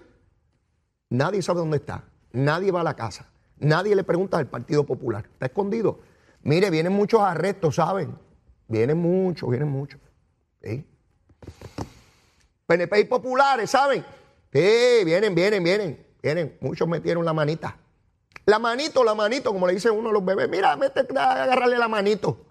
Nadie 1.09 1.41
sabe 1.41 1.59
dónde 1.59 1.77
está. 1.77 2.03
Nadie 2.31 2.71
va 2.71 2.81
a 2.81 2.83
la 2.83 2.95
casa. 2.95 3.29
Nadie 3.57 3.95
le 3.95 4.03
pregunta 4.03 4.37
al 4.37 4.47
Partido 4.47 4.85
Popular. 4.85 5.29
Está 5.31 5.45
escondido. 5.45 5.99
Mire, 6.41 6.69
vienen 6.71 6.93
muchos 6.93 7.21
arrestos, 7.21 7.75
¿saben? 7.75 8.17
Vienen 8.67 8.97
muchos, 8.97 9.49
vienen 9.49 9.69
muchos. 9.69 10.01
¿Sí? 10.61 10.85
PNP 12.65 12.99
y 12.99 13.03
populares, 13.05 13.69
¿saben? 13.69 14.03
Sí, 14.51 15.05
vienen, 15.05 15.35
vienen, 15.35 15.63
vienen. 15.63 16.05
Vienen. 16.21 16.57
Muchos 16.61 16.87
metieron 16.87 17.23
la 17.23 17.33
manita. 17.33 17.77
La 18.45 18.59
manito, 18.59 19.03
la 19.03 19.13
manito, 19.13 19.53
como 19.53 19.67
le 19.67 19.73
dice 19.73 19.89
uno 19.89 20.09
a 20.09 20.13
los 20.13 20.25
bebés. 20.25 20.49
Mira, 20.49 20.75
mete, 20.75 21.01
agarrarle 21.01 21.77
la 21.77 21.87
manito. 21.87 22.46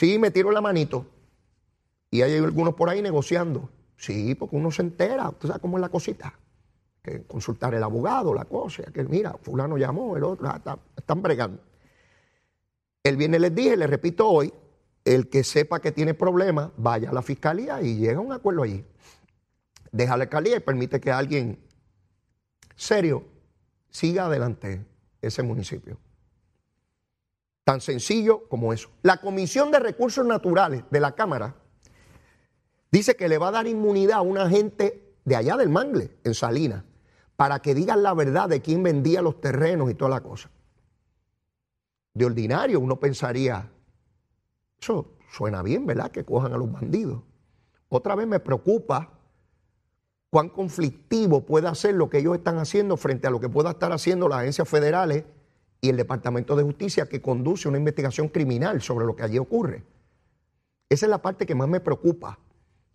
Sí, 0.00 0.18
metieron 0.18 0.54
la 0.54 0.62
manito. 0.62 1.04
Y 2.10 2.22
hay 2.22 2.34
algunos 2.38 2.72
por 2.72 2.88
ahí 2.88 3.02
negociando. 3.02 3.68
Sí, 3.98 4.34
porque 4.34 4.56
uno 4.56 4.70
se 4.70 4.80
entera. 4.80 5.28
¿Usted 5.28 5.48
sabe 5.48 5.60
cómo 5.60 5.76
es 5.76 5.82
la 5.82 5.90
cosita? 5.90 6.32
Que 7.02 7.24
consultar 7.24 7.74
el 7.74 7.82
abogado, 7.82 8.32
la 8.32 8.46
cosa. 8.46 8.84
Que 8.84 9.04
mira, 9.04 9.36
fulano 9.42 9.76
llamó, 9.76 10.16
el 10.16 10.24
otro. 10.24 10.48
Ah, 10.48 10.78
están 10.96 11.20
bregando. 11.20 11.62
El 13.02 13.18
viernes 13.18 13.42
les 13.42 13.54
dije, 13.54 13.76
les 13.76 13.90
repito 13.90 14.26
hoy, 14.26 14.54
el 15.04 15.28
que 15.28 15.44
sepa 15.44 15.80
que 15.80 15.92
tiene 15.92 16.14
problemas, 16.14 16.70
vaya 16.78 17.10
a 17.10 17.12
la 17.12 17.20
fiscalía 17.20 17.82
y 17.82 17.96
llega 17.96 18.20
a 18.20 18.22
un 18.22 18.32
acuerdo 18.32 18.62
allí. 18.62 18.82
Deja 19.92 20.16
la 20.16 20.24
y 20.24 20.60
permite 20.60 20.98
que 20.98 21.10
alguien 21.10 21.58
serio 22.74 23.22
siga 23.90 24.24
adelante 24.24 24.82
ese 25.20 25.42
municipio. 25.42 25.98
Tan 27.70 27.80
sencillo 27.80 28.48
como 28.48 28.72
eso. 28.72 28.88
La 29.00 29.18
Comisión 29.18 29.70
de 29.70 29.78
Recursos 29.78 30.26
Naturales 30.26 30.82
de 30.90 30.98
la 30.98 31.14
Cámara 31.14 31.54
dice 32.90 33.14
que 33.14 33.28
le 33.28 33.38
va 33.38 33.46
a 33.46 33.52
dar 33.52 33.68
inmunidad 33.68 34.18
a 34.18 34.22
una 34.22 34.50
gente 34.50 35.14
de 35.24 35.36
allá 35.36 35.56
del 35.56 35.68
Mangle, 35.68 36.16
en 36.24 36.34
Salinas, 36.34 36.82
para 37.36 37.62
que 37.62 37.76
digan 37.76 38.02
la 38.02 38.12
verdad 38.12 38.48
de 38.48 38.60
quién 38.60 38.82
vendía 38.82 39.22
los 39.22 39.40
terrenos 39.40 39.88
y 39.88 39.94
toda 39.94 40.10
la 40.10 40.20
cosa. 40.20 40.50
De 42.12 42.24
ordinario 42.24 42.80
uno 42.80 42.98
pensaría, 42.98 43.70
eso 44.80 45.12
suena 45.30 45.62
bien, 45.62 45.86
¿verdad? 45.86 46.10
Que 46.10 46.24
cojan 46.24 46.52
a 46.52 46.58
los 46.58 46.72
bandidos. 46.72 47.22
Otra 47.88 48.16
vez 48.16 48.26
me 48.26 48.40
preocupa 48.40 49.12
cuán 50.28 50.48
conflictivo 50.48 51.46
puede 51.46 51.72
ser 51.76 51.94
lo 51.94 52.10
que 52.10 52.18
ellos 52.18 52.36
están 52.36 52.58
haciendo 52.58 52.96
frente 52.96 53.28
a 53.28 53.30
lo 53.30 53.38
que 53.38 53.48
pueda 53.48 53.70
estar 53.70 53.92
haciendo 53.92 54.28
las 54.28 54.40
agencias 54.40 54.68
federales 54.68 55.22
y 55.80 55.88
el 55.88 55.96
Departamento 55.96 56.56
de 56.56 56.62
Justicia 56.62 57.08
que 57.08 57.22
conduce 57.22 57.68
una 57.68 57.78
investigación 57.78 58.28
criminal 58.28 58.82
sobre 58.82 59.06
lo 59.06 59.16
que 59.16 59.22
allí 59.22 59.38
ocurre. 59.38 59.82
Esa 60.88 61.06
es 61.06 61.10
la 61.10 61.22
parte 61.22 61.46
que 61.46 61.54
más 61.54 61.68
me 61.68 61.80
preocupa 61.80 62.38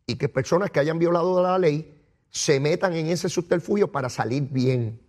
y 0.05 0.17
que 0.17 0.29
personas 0.29 0.69
que 0.69 0.79
hayan 0.79 0.99
violado 0.99 1.41
la 1.41 1.57
ley 1.57 2.03
se 2.29 2.59
metan 2.59 2.93
en 2.93 3.07
ese 3.07 3.29
subterfugio 3.29 3.91
para 3.91 4.09
salir 4.09 4.43
bien. 4.51 4.99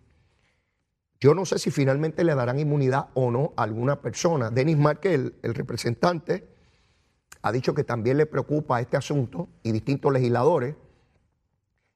Yo 1.18 1.34
no 1.34 1.44
sé 1.44 1.58
si 1.58 1.70
finalmente 1.70 2.24
le 2.24 2.34
darán 2.34 2.58
inmunidad 2.58 3.08
o 3.14 3.30
no 3.30 3.52
a 3.56 3.62
alguna 3.64 4.00
persona. 4.00 4.50
Denis 4.50 4.76
Márquez, 4.76 5.32
el, 5.42 5.54
representante, 5.54 6.46
ha 7.42 7.52
dicho 7.52 7.74
que 7.74 7.84
también 7.84 8.18
le 8.18 8.26
preocupa 8.26 8.80
este 8.80 8.96
asunto 8.96 9.48
y 9.62 9.72
distintos 9.72 10.12
legisladores 10.12 10.76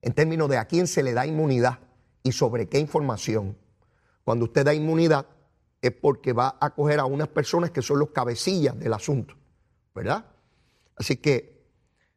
en 0.03 0.13
términos 0.15 0.49
de 0.49 0.57
a 0.57 0.65
quién 0.65 0.87
se 0.87 1.03
le 1.03 1.13
da 1.13 1.27
inmunidad 1.27 1.79
y 2.23 2.33
sobre 2.33 2.69
qué 2.69 2.79
información. 2.79 3.57
Cuando 4.25 4.47
usted 4.47 4.65
da 4.65 4.75
inmunidad 4.75 5.27
es 5.83 5.93
porque 5.93 6.33
va 6.33 6.57
a 6.61 6.67
acoger 6.67 7.01
a 7.01 7.07
unas 7.07 7.29
personas 7.29 7.71
que 7.71 7.83
son 7.83 7.99
los 7.99 8.11
cabecillas 8.11 8.79
del 8.79 8.93
asunto, 8.93 9.35
¿verdad? 9.95 10.27
Así 10.97 11.17
que 11.17 11.61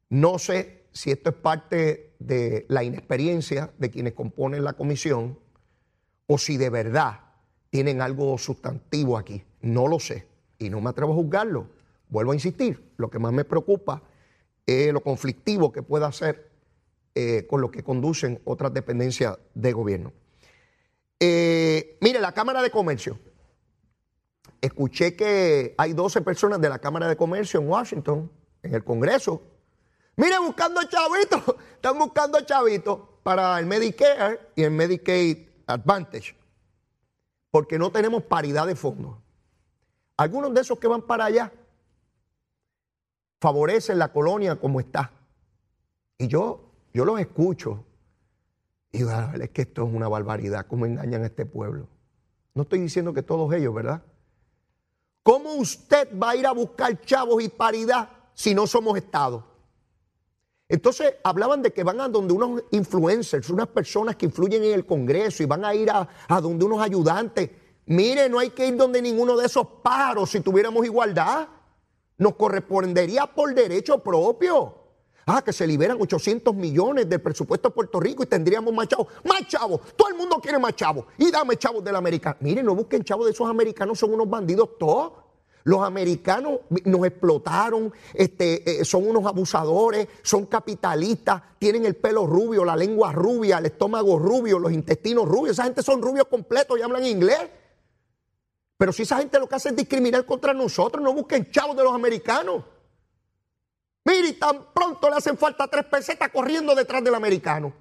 no 0.10 0.38
sé 0.38 0.84
si 0.92 1.12
esto 1.12 1.30
es 1.30 1.36
parte 1.36 2.16
de 2.20 2.66
la 2.70 2.84
inexperiencia 2.84 3.72
de 3.78 3.90
quienes 3.90 4.14
componen 4.14 4.64
la 4.64 4.74
comisión 4.74 5.40
o 6.28 6.38
si 6.38 6.58
de 6.58 6.70
verdad 6.70 7.22
tienen 7.70 8.02
algo 8.02 8.38
sustantivo 8.38 9.18
aquí. 9.18 9.44
No 9.62 9.88
lo 9.88 10.00
sé 10.00 10.28
y 10.60 10.70
no 10.70 10.82
me 10.82 10.90
atrevo 10.90 11.14
a 11.14 11.16
juzgarlo. 11.16 11.68
Vuelvo 12.10 12.32
a 12.32 12.36
insistir, 12.36 12.92
lo 12.98 13.10
que 13.10 13.18
más 13.18 13.34
me 13.34 13.46
preocupa 13.46 14.04
es 14.66 14.94
lo 14.94 15.02
conflictivo 15.02 15.72
que 15.72 15.82
pueda 15.82 16.12
ser 16.12 16.52
eh, 17.16 17.48
con 17.50 17.62
lo 17.62 17.72
que 17.72 17.84
conducen 17.84 18.42
otras 18.46 18.74
dependencias 18.74 19.38
de 19.54 19.74
gobierno. 19.74 20.14
Eh, 21.20 21.98
mire, 22.02 22.20
la 22.20 22.34
Cámara 22.34 22.62
de 22.62 22.70
Comercio 22.70 23.18
escuché 24.64 25.14
que 25.14 25.76
hay 25.78 25.92
12 25.92 26.22
personas 26.22 26.62
de 26.62 26.70
la 26.70 26.80
Cámara 26.80 27.10
de 27.10 27.18
Comercio 27.18 27.60
en 27.60 27.68
Washington, 27.68 28.32
en 28.62 28.74
el 28.74 28.84
Congreso. 28.84 29.42
Mire, 30.16 30.40
buscando 30.40 30.82
chavitos, 30.84 31.56
están 31.76 32.00
buscando 32.00 32.40
chavitos 32.42 33.00
para 33.24 33.60
el 33.60 33.66
Medicare 33.66 34.40
y 34.56 34.64
el 34.64 34.72
Medicaid 34.72 35.50
Advantage, 35.68 36.38
porque 37.52 37.78
no 37.78 37.92
tenemos 37.92 38.24
paridad 38.24 38.66
de 38.66 38.78
fondos. 38.78 39.18
Algunos 40.16 40.54
de 40.54 40.62
esos 40.62 40.80
que 40.80 40.88
van 40.88 41.02
para 41.02 41.26
allá 41.26 41.52
favorecen 43.42 44.00
la 44.00 44.14
colonia 44.14 44.56
como 44.56 44.80
está. 44.80 45.12
Y 46.18 46.30
yo, 46.30 46.72
yo 46.94 47.04
los 47.04 47.20
escucho 47.20 47.84
y 48.94 49.00
digo, 49.00 49.12
es 49.42 49.50
que 49.50 49.64
esto 49.64 49.86
es 49.86 49.94
una 49.94 50.08
barbaridad, 50.08 50.68
cómo 50.68 50.86
engañan 50.86 51.24
a 51.24 51.26
este 51.26 51.46
pueblo. 51.46 51.90
No 52.54 52.62
estoy 52.62 52.80
diciendo 52.80 53.14
que 53.14 53.24
todos 53.24 53.52
ellos, 53.54 53.74
¿verdad? 53.74 54.04
¿Cómo 55.24 55.54
usted 55.54 56.10
va 56.22 56.32
a 56.32 56.36
ir 56.36 56.46
a 56.46 56.52
buscar 56.52 57.00
chavos 57.02 57.42
y 57.42 57.48
paridad 57.48 58.10
si 58.34 58.54
no 58.54 58.68
somos 58.68 58.98
Estado? 58.98 59.44
Entonces 60.68 61.16
hablaban 61.24 61.62
de 61.62 61.72
que 61.72 61.84
van 61.84 62.02
a 62.02 62.10
donde 62.10 62.34
unos 62.34 62.64
influencers, 62.72 63.50
unas 63.50 63.68
personas 63.68 64.18
que 64.18 64.26
influyen 64.26 64.64
en 64.64 64.74
el 64.74 64.86
Congreso 64.86 65.44
y 65.44 65.46
van 65.46 65.64
a 65.64 65.74
ir 65.74 65.90
a, 65.90 66.08
donde 66.42 66.66
unos 66.66 66.82
ayudantes. 66.82 67.50
Mire, 67.86 68.28
no 68.28 68.40
hay 68.40 68.50
que 68.50 68.68
ir 68.68 68.76
donde 68.76 69.02
ninguno 69.02 69.38
de 69.38 69.46
esos 69.46 69.66
pájaros 69.82 70.30
si 70.32 70.42
tuviéramos 70.42 70.86
igualdad. 70.86 71.48
Nos 72.18 72.36
correspondería 72.36 73.26
por 73.28 73.54
derecho 73.54 74.00
propio. 74.00 74.83
Ah, 75.26 75.42
que 75.42 75.54
se 75.54 75.66
liberan 75.66 75.98
800 76.02 76.54
millones 76.54 77.08
del 77.08 77.22
presupuesto 77.22 77.70
de 77.70 77.76
Puerto 77.76 78.00
Rico 78.00 78.24
y 78.24 78.26
tendríamos 78.26 78.74
más 78.74 78.88
chavos. 78.88 79.08
Más 79.24 79.48
chavos. 79.48 79.82
Todo 79.96 80.10
el 80.10 80.16
mundo 80.16 80.38
quiere 80.42 80.60
más 80.60 80.76
chavos. 80.76 81.06
Y 81.18 81.32
dame 81.32 81.56
chavos 81.58 81.84
del 81.84 81.96
americano. 81.96 82.38
Miren, 82.42 82.66
no 82.66 82.76
busquen 82.76 83.04
chavos 83.04 83.26
de 83.26 83.32
esos 83.32 83.50
americanos, 83.50 83.98
son 84.00 84.14
unos 84.14 84.30
bandidos 84.30 84.78
todos. 84.78 85.14
Los 85.66 85.82
americanos 85.82 86.60
nos 86.84 87.06
explotaron, 87.06 87.94
este, 88.14 88.82
eh, 88.82 88.84
son 88.84 89.08
unos 89.08 89.26
abusadores, 89.26 90.10
son 90.22 90.46
capitalistas, 90.48 91.42
tienen 91.58 91.86
el 91.86 91.96
pelo 91.96 92.28
rubio, 92.28 92.66
la 92.66 92.76
lengua 92.76 93.14
rubia, 93.14 93.60
el 93.60 93.68
estómago 93.68 94.20
rubio, 94.20 94.60
los 94.60 94.74
intestinos 94.74 95.26
rubios. 95.26 95.54
Esa 95.54 95.64
gente 95.64 95.82
son 95.82 96.02
rubios 96.02 96.28
completos 96.28 96.78
y 96.78 96.82
hablan 96.82 97.06
inglés. 97.06 97.40
Pero 98.78 98.92
si 98.92 99.04
esa 99.04 99.20
gente 99.20 99.40
lo 99.40 99.48
que 99.48 99.56
hace 99.56 99.70
es 99.70 99.76
discriminar 99.78 100.26
contra 100.26 100.54
nosotros, 100.54 101.02
no 101.02 101.14
busquen 101.14 101.50
chavos 101.50 101.78
de 101.78 101.84
los 101.84 101.94
americanos. 101.94 102.66
Mire, 104.06 104.34
tan 104.34 104.66
pronto 104.74 105.10
le 105.10 105.16
hacen 105.16 105.38
falta 105.38 105.68
tres 105.68 105.86
pesetas 105.86 106.30
corriendo 106.30 106.76
detrás 106.76 107.04
del 107.04 107.16
americano. 107.16 107.74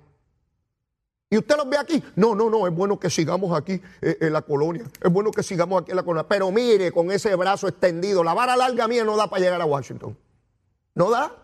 Y 1.32 1.38
usted 1.38 1.56
los 1.56 1.66
ve 1.66 1.78
aquí. 1.78 2.04
No, 2.14 2.34
no, 2.34 2.50
no, 2.50 2.66
es 2.66 2.74
bueno 2.74 3.00
que 3.00 3.08
sigamos 3.08 3.58
aquí 3.58 3.80
eh, 4.02 4.18
en 4.20 4.34
la 4.34 4.42
colonia. 4.42 4.84
Es 5.00 5.10
bueno 5.10 5.30
que 5.30 5.42
sigamos 5.42 5.80
aquí 5.80 5.90
en 5.90 5.96
la 5.96 6.02
colonia. 6.02 6.28
Pero 6.28 6.50
mire, 6.50 6.92
con 6.92 7.10
ese 7.10 7.34
brazo 7.36 7.66
extendido, 7.66 8.22
la 8.22 8.34
vara 8.34 8.54
larga 8.54 8.86
mía 8.86 9.02
no 9.02 9.16
da 9.16 9.28
para 9.28 9.40
llegar 9.42 9.60
a 9.60 9.64
Washington. 9.64 10.14
No 10.94 11.10
da. 11.10 11.34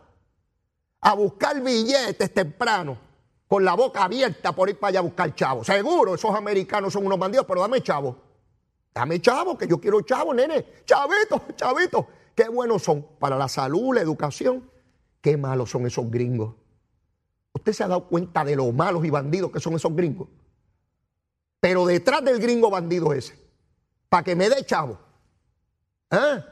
A 1.01 1.15
buscar 1.15 1.63
billetes 1.63 2.35
temprano, 2.35 2.99
con 3.47 3.65
la 3.65 3.75
boca 3.75 4.05
abierta 4.05 4.53
por 4.53 4.69
ir 4.69 4.79
para 4.79 4.91
allá 4.91 4.99
a 4.99 5.03
buscar 5.03 5.35
chavos. 5.35 5.67
Seguro, 5.67 6.17
esos 6.17 6.35
americanos 6.35 6.93
son 6.93 7.07
unos 7.07 7.19
bandidos, 7.19 7.47
pero 7.47 7.63
dame 7.63 7.81
chavo. 7.81 8.15
Dame 8.93 9.23
chavo, 9.23 9.57
que 9.57 9.67
yo 9.67 9.81
quiero 9.81 10.03
chavo, 10.03 10.35
nene. 10.35 10.83
Chavito, 10.85 11.41
chavito. 11.57 12.07
Qué 12.39 12.49
buenos 12.49 12.85
son 12.85 13.05
para 13.19 13.37
la 13.37 13.49
salud, 13.49 13.97
la 13.97 14.01
educación. 14.01 14.71
Qué 15.21 15.37
malos 15.37 15.71
son 15.71 15.89
esos 15.89 16.09
gringos. 16.09 16.55
¿Usted 17.53 17.73
se 17.73 17.83
ha 17.83 17.89
dado 17.89 18.07
cuenta 18.07 18.45
de 18.45 18.55
lo 18.55 18.71
malos 18.71 19.05
y 19.05 19.11
bandidos 19.11 19.51
que 19.51 19.59
son 19.59 19.75
esos 19.75 19.93
gringos? 19.97 20.29
Pero 21.59 21.85
detrás 21.85 22.25
del 22.25 22.39
gringo 22.39 22.71
bandido 22.71 23.13
ese, 23.13 23.37
para 24.09 24.23
que 24.23 24.37
me 24.37 24.49
dé 24.49 24.65
chavo, 24.65 25.01
¿eh? 26.13 26.45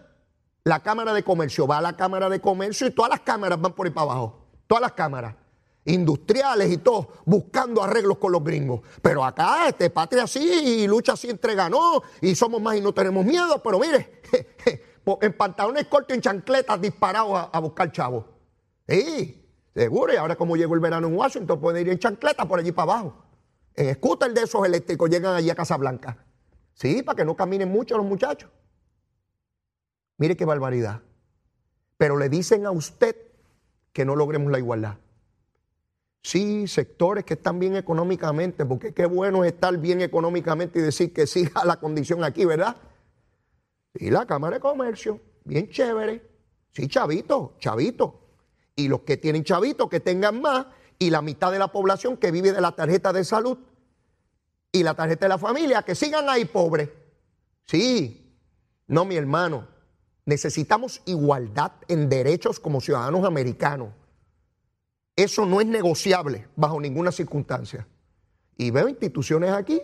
la 0.65 0.83
Cámara 0.83 1.15
de 1.15 1.23
Comercio 1.23 1.69
va 1.69 1.79
a 1.79 1.83
la 1.83 1.97
Cámara 1.97 2.29
de 2.29 2.41
Comercio 2.41 2.89
y 2.89 2.91
todas 2.91 3.11
las 3.11 3.21
cámaras 3.21 3.61
van 3.61 3.73
por 3.73 3.87
ahí 3.87 3.93
para 3.93 4.11
abajo. 4.11 4.45
Todas 4.67 4.83
las 4.83 4.93
cámaras. 4.93 5.37
industriales 5.85 6.73
y 6.73 6.79
todo, 6.79 7.13
buscando 7.25 7.81
arreglos 7.81 8.19
con 8.19 8.33
los 8.33 8.43
gringos. 8.43 8.81
Pero 9.01 9.25
acá, 9.25 9.69
este 9.69 9.89
patria 9.91 10.25
así 10.25 10.41
y 10.41 10.89
lucha 10.89 11.13
así 11.13 11.31
entre 11.31 11.55
ganó 11.55 12.03
y 12.21 12.35
somos 12.35 12.61
más 12.61 12.75
y 12.75 12.81
no 12.81 12.93
tenemos 12.93 13.25
miedo, 13.25 13.63
pero 13.63 13.79
mire, 13.79 14.21
en 15.21 15.33
pantalones 15.33 15.87
cortos, 15.87 16.15
en 16.15 16.21
chancletas 16.21 16.81
disparados 16.81 17.49
a, 17.53 17.59
buscar 17.61 17.93
chavos. 17.93 18.25
Sí, 18.89 19.49
seguro, 19.75 20.13
y 20.13 20.17
ahora 20.17 20.37
como 20.37 20.57
llegó 20.57 20.75
el 20.75 20.81
verano 20.81 21.07
en 21.07 21.17
Washington, 21.17 21.61
pueden 21.61 21.87
ir 21.87 21.93
en 21.93 21.99
chancletas 21.99 22.47
por 22.47 22.59
allí 22.59 22.73
para 22.73 22.93
abajo. 22.93 23.25
En 23.75 23.95
scooter 23.95 24.33
de 24.33 24.43
esos 24.43 24.67
eléctricos 24.67 25.09
llegan 25.09 25.35
allí 25.35 25.51
a 25.51 25.55
Casablanca. 25.55 26.25
Sí, 26.75 27.03
para 27.03 27.17
que 27.17 27.25
no 27.25 27.37
caminen 27.37 27.71
mucho 27.71 27.97
los 27.97 28.07
muchachos. 28.07 28.51
Mire 30.19 30.37
qué 30.37 30.45
barbaridad. 30.45 31.03
Pero 31.97 32.17
le 32.17 32.29
dicen 32.29 32.67
a 32.67 32.71
usted 32.71 33.17
que 33.93 34.05
no 34.05 34.17
logremos 34.17 34.51
la 34.51 34.59
igualdad. 34.59 34.97
Sí, 36.23 36.67
sectores 36.67 37.25
que 37.25 37.35
están 37.35 37.59
bien 37.61 37.77
económicamente, 37.77 38.67
porque 38.67 38.93
qué 38.93 39.07
bueno 39.07 39.45
es 39.45 39.53
estar 39.53 39.77
bien 39.79 40.01
económicamente 40.01 40.81
y 40.81 40.83
decir 40.83 41.13
que 41.13 41.27
siga 41.27 41.65
la 41.65 41.77
condición 41.77 42.25
aquí, 42.25 42.45
¿verdad? 42.45 42.77
Y 43.99 44.11
la 44.11 44.27
Cámara 44.27 44.57
de 44.57 44.61
Comercio, 44.61 45.21
bien 45.45 45.69
chévere. 45.71 46.23
Sí, 46.73 46.89
chavito, 46.89 47.55
chavito. 47.59 48.21
Y 48.75 48.89
los 48.89 49.01
que 49.01 49.17
tienen 49.17 49.45
chavito, 49.45 49.89
que 49.89 50.01
tengan 50.01 50.41
más, 50.41 50.67
y 50.99 51.11
la 51.11 51.23
mitad 51.23 51.53
de 51.53 51.59
la 51.59 51.69
población 51.69 52.17
que 52.17 52.31
vive 52.31 52.53
de 52.53 52.61
la 52.61 52.73
tarjeta 52.73 53.13
de 53.13 53.25
salud 53.25 53.59
y 54.73 54.83
la 54.83 54.95
tarjeta 54.95 55.27
de 55.27 55.31
la 55.31 55.39
familia, 55.39 55.83
que 55.83 55.95
sigan 55.95 56.29
ahí 56.29 56.45
pobres. 56.45 56.91
Sí, 57.67 58.35
no, 58.87 59.05
mi 59.05 59.17
hermano. 59.17 59.69
Necesitamos 60.25 61.03
igualdad 61.07 61.73
en 61.89 62.09
derechos 62.09 62.59
como 62.59 62.81
ciudadanos 62.81 63.25
americanos. 63.25 63.91
Eso 65.15 65.47
no 65.47 65.61
es 65.61 65.67
negociable 65.67 66.49
bajo 66.57 66.81
ninguna 66.81 67.13
circunstancia. 67.13 67.87
Y 68.59 68.71
veo 68.71 68.89
instituciones 68.89 69.53
aquí 69.53 69.81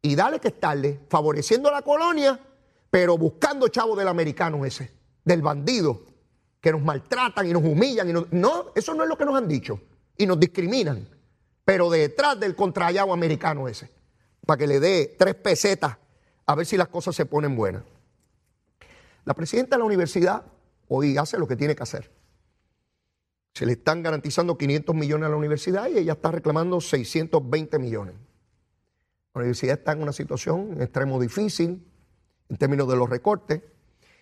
y 0.00 0.14
dale 0.14 0.38
que 0.38 0.48
estarle 0.48 1.00
favoreciendo 1.08 1.68
a 1.68 1.72
la 1.72 1.82
colonia, 1.82 2.40
pero 2.90 3.18
buscando 3.18 3.68
chavo 3.68 3.96
del 3.96 4.08
americano 4.08 4.64
ese, 4.64 4.92
del 5.24 5.42
bandido, 5.42 6.04
que 6.60 6.72
nos 6.72 6.82
maltratan 6.82 7.46
y 7.46 7.52
nos 7.52 7.62
humillan. 7.62 8.10
Y 8.10 8.12
No, 8.32 8.72
eso 8.74 8.94
no 8.94 9.04
es 9.04 9.08
lo 9.08 9.16
que 9.16 9.24
nos 9.24 9.36
han 9.36 9.48
dicho. 9.48 9.80
Y 10.16 10.26
nos 10.26 10.40
discriminan. 10.40 11.08
Pero 11.64 11.90
detrás 11.90 12.38
del 12.40 12.54
contrallado 12.54 13.12
americano 13.12 13.68
ese, 13.68 13.90
para 14.44 14.58
que 14.58 14.66
le 14.66 14.80
dé 14.80 15.14
tres 15.18 15.34
pesetas 15.34 15.96
a 16.46 16.54
ver 16.54 16.66
si 16.66 16.76
las 16.76 16.88
cosas 16.88 17.14
se 17.14 17.26
ponen 17.26 17.56
buenas. 17.56 17.82
La 19.24 19.34
presidenta 19.34 19.76
de 19.76 19.80
la 19.80 19.84
universidad 19.84 20.44
hoy 20.88 21.18
hace 21.18 21.38
lo 21.38 21.48
que 21.48 21.56
tiene 21.56 21.74
que 21.74 21.82
hacer. 21.82 22.10
Se 23.52 23.66
le 23.66 23.72
están 23.72 24.02
garantizando 24.02 24.56
500 24.56 24.94
millones 24.94 25.26
a 25.26 25.30
la 25.30 25.36
universidad 25.36 25.88
y 25.88 25.98
ella 25.98 26.12
está 26.12 26.30
reclamando 26.30 26.80
620 26.80 27.78
millones. 27.78 28.14
La 29.34 29.40
universidad 29.40 29.78
está 29.78 29.92
en 29.92 30.02
una 30.02 30.12
situación 30.12 30.80
extremo 30.80 31.20
difícil 31.20 31.84
en 32.48 32.56
términos 32.56 32.88
de 32.88 32.96
los 32.96 33.08
recortes 33.08 33.62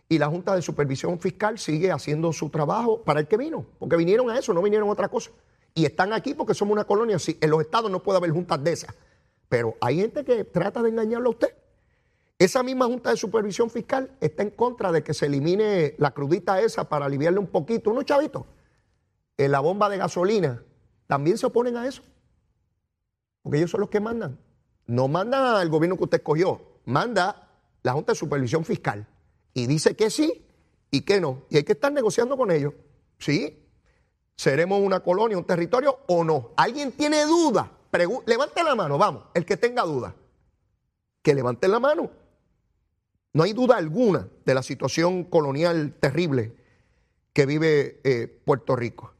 y 0.08 0.18
la 0.18 0.28
Junta 0.28 0.54
de 0.54 0.62
Supervisión 0.62 1.18
Fiscal 1.18 1.58
sigue 1.58 1.90
haciendo 1.90 2.32
su 2.32 2.50
trabajo 2.50 3.02
para 3.02 3.20
el 3.20 3.26
que 3.26 3.36
vino, 3.36 3.64
porque 3.78 3.96
vinieron 3.96 4.30
a 4.30 4.38
eso, 4.38 4.52
no 4.52 4.62
vinieron 4.62 4.88
a 4.88 4.92
otra 4.92 5.08
cosa. 5.08 5.30
Y 5.74 5.86
están 5.86 6.12
aquí 6.12 6.34
porque 6.34 6.54
somos 6.54 6.72
una 6.72 6.84
colonia. 6.84 7.16
En 7.40 7.50
los 7.50 7.60
estados 7.60 7.90
no 7.90 8.02
puede 8.02 8.18
haber 8.18 8.30
juntas 8.30 8.62
de 8.62 8.72
esas. 8.72 8.94
Pero 9.48 9.74
hay 9.80 9.96
gente 9.96 10.24
que 10.24 10.44
trata 10.44 10.82
de 10.82 10.90
engañarlo 10.90 11.28
a 11.28 11.30
usted. 11.30 11.54
Esa 12.38 12.62
misma 12.62 12.86
Junta 12.86 13.10
de 13.10 13.16
Supervisión 13.16 13.70
Fiscal 13.70 14.10
está 14.20 14.42
en 14.42 14.50
contra 14.50 14.92
de 14.92 15.02
que 15.02 15.14
se 15.14 15.26
elimine 15.26 15.94
la 15.98 16.12
crudita 16.12 16.60
esa 16.60 16.88
para 16.88 17.06
aliviarle 17.06 17.38
un 17.38 17.46
poquito. 17.46 17.90
Unos 17.90 18.04
chavitos 18.04 18.44
en 19.36 19.50
la 19.50 19.60
bomba 19.60 19.88
de 19.88 19.98
gasolina 19.98 20.62
también 21.06 21.38
se 21.38 21.46
oponen 21.46 21.76
a 21.76 21.86
eso. 21.86 22.02
Porque 23.42 23.58
ellos 23.58 23.70
son 23.70 23.80
los 23.80 23.90
que 23.90 24.00
mandan. 24.00 24.38
No 24.86 25.08
manda 25.08 25.60
el 25.62 25.68
gobierno 25.70 25.96
que 25.96 26.04
usted 26.04 26.18
escogió, 26.18 26.60
manda 26.84 27.43
la 27.84 27.92
Junta 27.92 28.12
de 28.12 28.16
Supervisión 28.16 28.64
Fiscal. 28.64 29.06
Y 29.52 29.66
dice 29.66 29.94
que 29.94 30.10
sí 30.10 30.44
y 30.90 31.02
que 31.02 31.20
no. 31.20 31.44
Y 31.50 31.58
hay 31.58 31.64
que 31.64 31.72
estar 31.72 31.92
negociando 31.92 32.36
con 32.36 32.50
ellos. 32.50 32.74
¿Sí? 33.18 33.62
¿Seremos 34.36 34.80
una 34.80 35.00
colonia, 35.00 35.38
un 35.38 35.44
territorio 35.44 36.00
o 36.08 36.24
no? 36.24 36.50
¿Alguien 36.56 36.90
tiene 36.90 37.24
duda? 37.24 37.70
levante 38.26 38.64
la 38.64 38.74
mano, 38.74 38.98
vamos, 38.98 39.22
el 39.34 39.44
que 39.44 39.56
tenga 39.56 39.82
duda. 39.82 40.16
Que 41.22 41.32
levante 41.32 41.68
la 41.68 41.78
mano. 41.78 42.10
No 43.32 43.44
hay 43.44 43.52
duda 43.52 43.76
alguna 43.76 44.28
de 44.44 44.54
la 44.54 44.64
situación 44.64 45.22
colonial 45.22 45.94
terrible 46.00 46.56
que 47.32 47.46
vive 47.46 48.00
eh, 48.02 48.26
Puerto 48.44 48.74
Rico. 48.74 49.12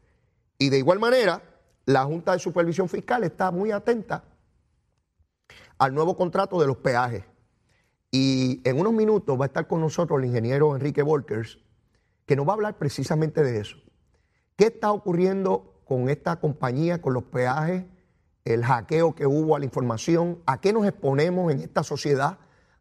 Y 0.59 0.71
de 0.71 0.79
igual 0.79 0.99
manera, 0.99 1.43
la 1.85 2.05
Junta 2.05 2.33
de 2.33 2.41
Supervisión 2.41 2.89
Fiscal 2.89 3.23
está 3.23 3.53
muy 3.53 3.71
atenta 3.71 4.25
al 5.79 5.95
nuevo 5.95 6.17
contrato 6.17 6.61
de 6.61 6.67
los 6.67 6.79
peajes. 6.79 7.25
Y 8.15 8.61
en 8.63 8.79
unos 8.79 8.93
minutos 8.93 9.37
va 9.37 9.47
a 9.47 9.49
estar 9.49 9.67
con 9.67 9.81
nosotros 9.81 10.21
el 10.21 10.27
ingeniero 10.27 10.77
Enrique 10.77 11.03
Volkers, 11.03 11.59
que 12.27 12.37
nos 12.37 12.47
va 12.47 12.53
a 12.53 12.55
hablar 12.55 12.79
precisamente 12.79 13.43
de 13.43 13.59
eso. 13.59 13.77
¿Qué 14.55 14.67
está 14.67 14.93
ocurriendo 14.93 15.83
con 15.85 16.09
esta 16.09 16.37
compañía, 16.39 17.03
con 17.03 17.13
los 17.13 17.25
peajes, 17.25 17.83
el 18.45 18.65
hackeo 18.65 19.17
que 19.17 19.27
hubo 19.27 19.57
a 19.57 19.59
la 19.59 19.65
información? 19.65 20.39
¿A 20.47 20.61
qué 20.61 20.73
nos 20.73 20.87
exponemos 20.87 21.53
en 21.53 21.59
esta 21.59 21.83
sociedad? 21.83 22.39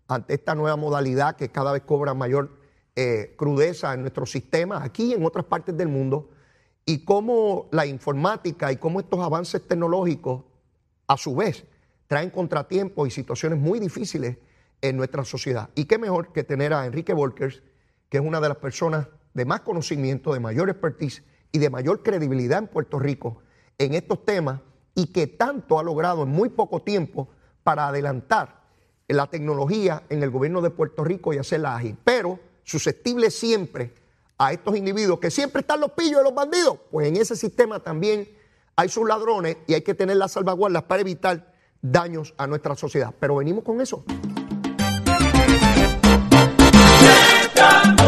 ante 0.08 0.36
esta 0.36 0.54
nueva 0.54 0.76
modalidad 0.76 1.36
que 1.36 1.50
cada 1.50 1.72
vez 1.72 1.82
cobra 1.82 2.14
mayor 2.14 2.52
eh, 2.96 3.34
crudeza 3.36 3.96
en 3.96 4.02
nuestros 4.02 4.30
sistemas, 4.30 4.84
aquí 4.84 5.06
y 5.06 5.14
en 5.14 5.26
otras 5.26 5.46
partes 5.46 5.76
del 5.76 5.88
mundo, 5.88 6.30
y 6.86 7.06
cómo 7.06 7.70
la 7.72 7.88
informática 7.88 8.72
y 8.72 8.78
cómo 8.78 9.00
estos 9.00 9.20
avances 9.20 9.68
tecnológicos, 9.68 10.44
a 11.08 11.18
su 11.18 11.36
vez, 11.36 11.66
traen 12.06 12.30
contratiempos 12.30 13.08
y 13.08 13.12
situaciones 13.12 13.58
muy 13.58 13.80
difíciles 13.80 14.38
en 14.84 14.98
nuestra 14.98 15.24
sociedad. 15.24 15.70
Y 15.76 15.86
qué 15.86 15.98
mejor 15.98 16.34
que 16.34 16.44
tener 16.44 16.74
a 16.74 16.86
Enrique 16.86 17.14
Volkers, 17.14 17.64
que 18.10 18.18
es 18.18 18.24
una 18.24 18.42
de 18.42 18.50
las 18.50 18.58
personas 18.58 19.08
de 19.34 19.46
más 19.46 19.62
conocimiento, 19.62 20.34
de 20.34 20.42
mayor 20.42 20.70
expertise 20.70 21.24
y 21.52 21.58
de 21.58 21.70
mayor 21.70 22.04
credibilidad 22.04 22.60
en 22.60 22.68
Puerto 22.68 23.00
Rico 23.00 23.40
en 23.78 23.94
estos 23.94 24.26
temas 24.26 24.60
y 24.94 25.08
que 25.08 25.26
tanto 25.26 25.80
ha 25.80 25.84
logrado 25.84 26.24
en 26.24 26.30
muy 26.30 26.50
poco 26.50 26.82
tiempo 26.82 27.30
para 27.64 27.88
adelantar 27.88 28.62
la 29.08 29.28
tecnología 29.28 30.04
en 30.10 30.22
el 30.22 30.30
gobierno 30.30 30.62
de 30.62 30.70
Puerto 30.70 31.04
Rico 31.04 31.34
y 31.34 31.38
hacerla 31.38 31.76
ágil, 31.76 31.98
pero 32.04 32.40
susceptible 32.64 33.32
siempre 33.32 33.94
a 34.38 34.52
estos 34.52 34.76
individuos 34.76 35.20
que 35.20 35.32
siempre 35.32 35.62
están 35.62 35.80
los 35.80 35.92
pillos 35.92 36.18
de 36.18 36.24
los 36.24 36.36
bandidos, 36.36 36.78
pues 36.92 37.08
en 37.08 37.16
ese 37.16 37.36
sistema 37.36 37.80
también 37.80 38.28
hay 38.76 38.90
sus 38.90 39.08
ladrones 39.08 39.58
y 39.66 39.76
hay 39.76 39.82
que 39.82 39.94
tener 39.94 40.18
las 40.18 40.34
salvaguardas 40.34 40.84
para 40.84 41.02
evitar 41.02 41.54
daños 41.82 42.34
a 42.38 42.48
nuestra 42.48 42.76
sociedad. 42.76 43.14
Pero 43.20 43.38
venimos 43.38 43.64
con 43.64 43.80
eso. 43.80 44.04
Doctor. 47.56 48.03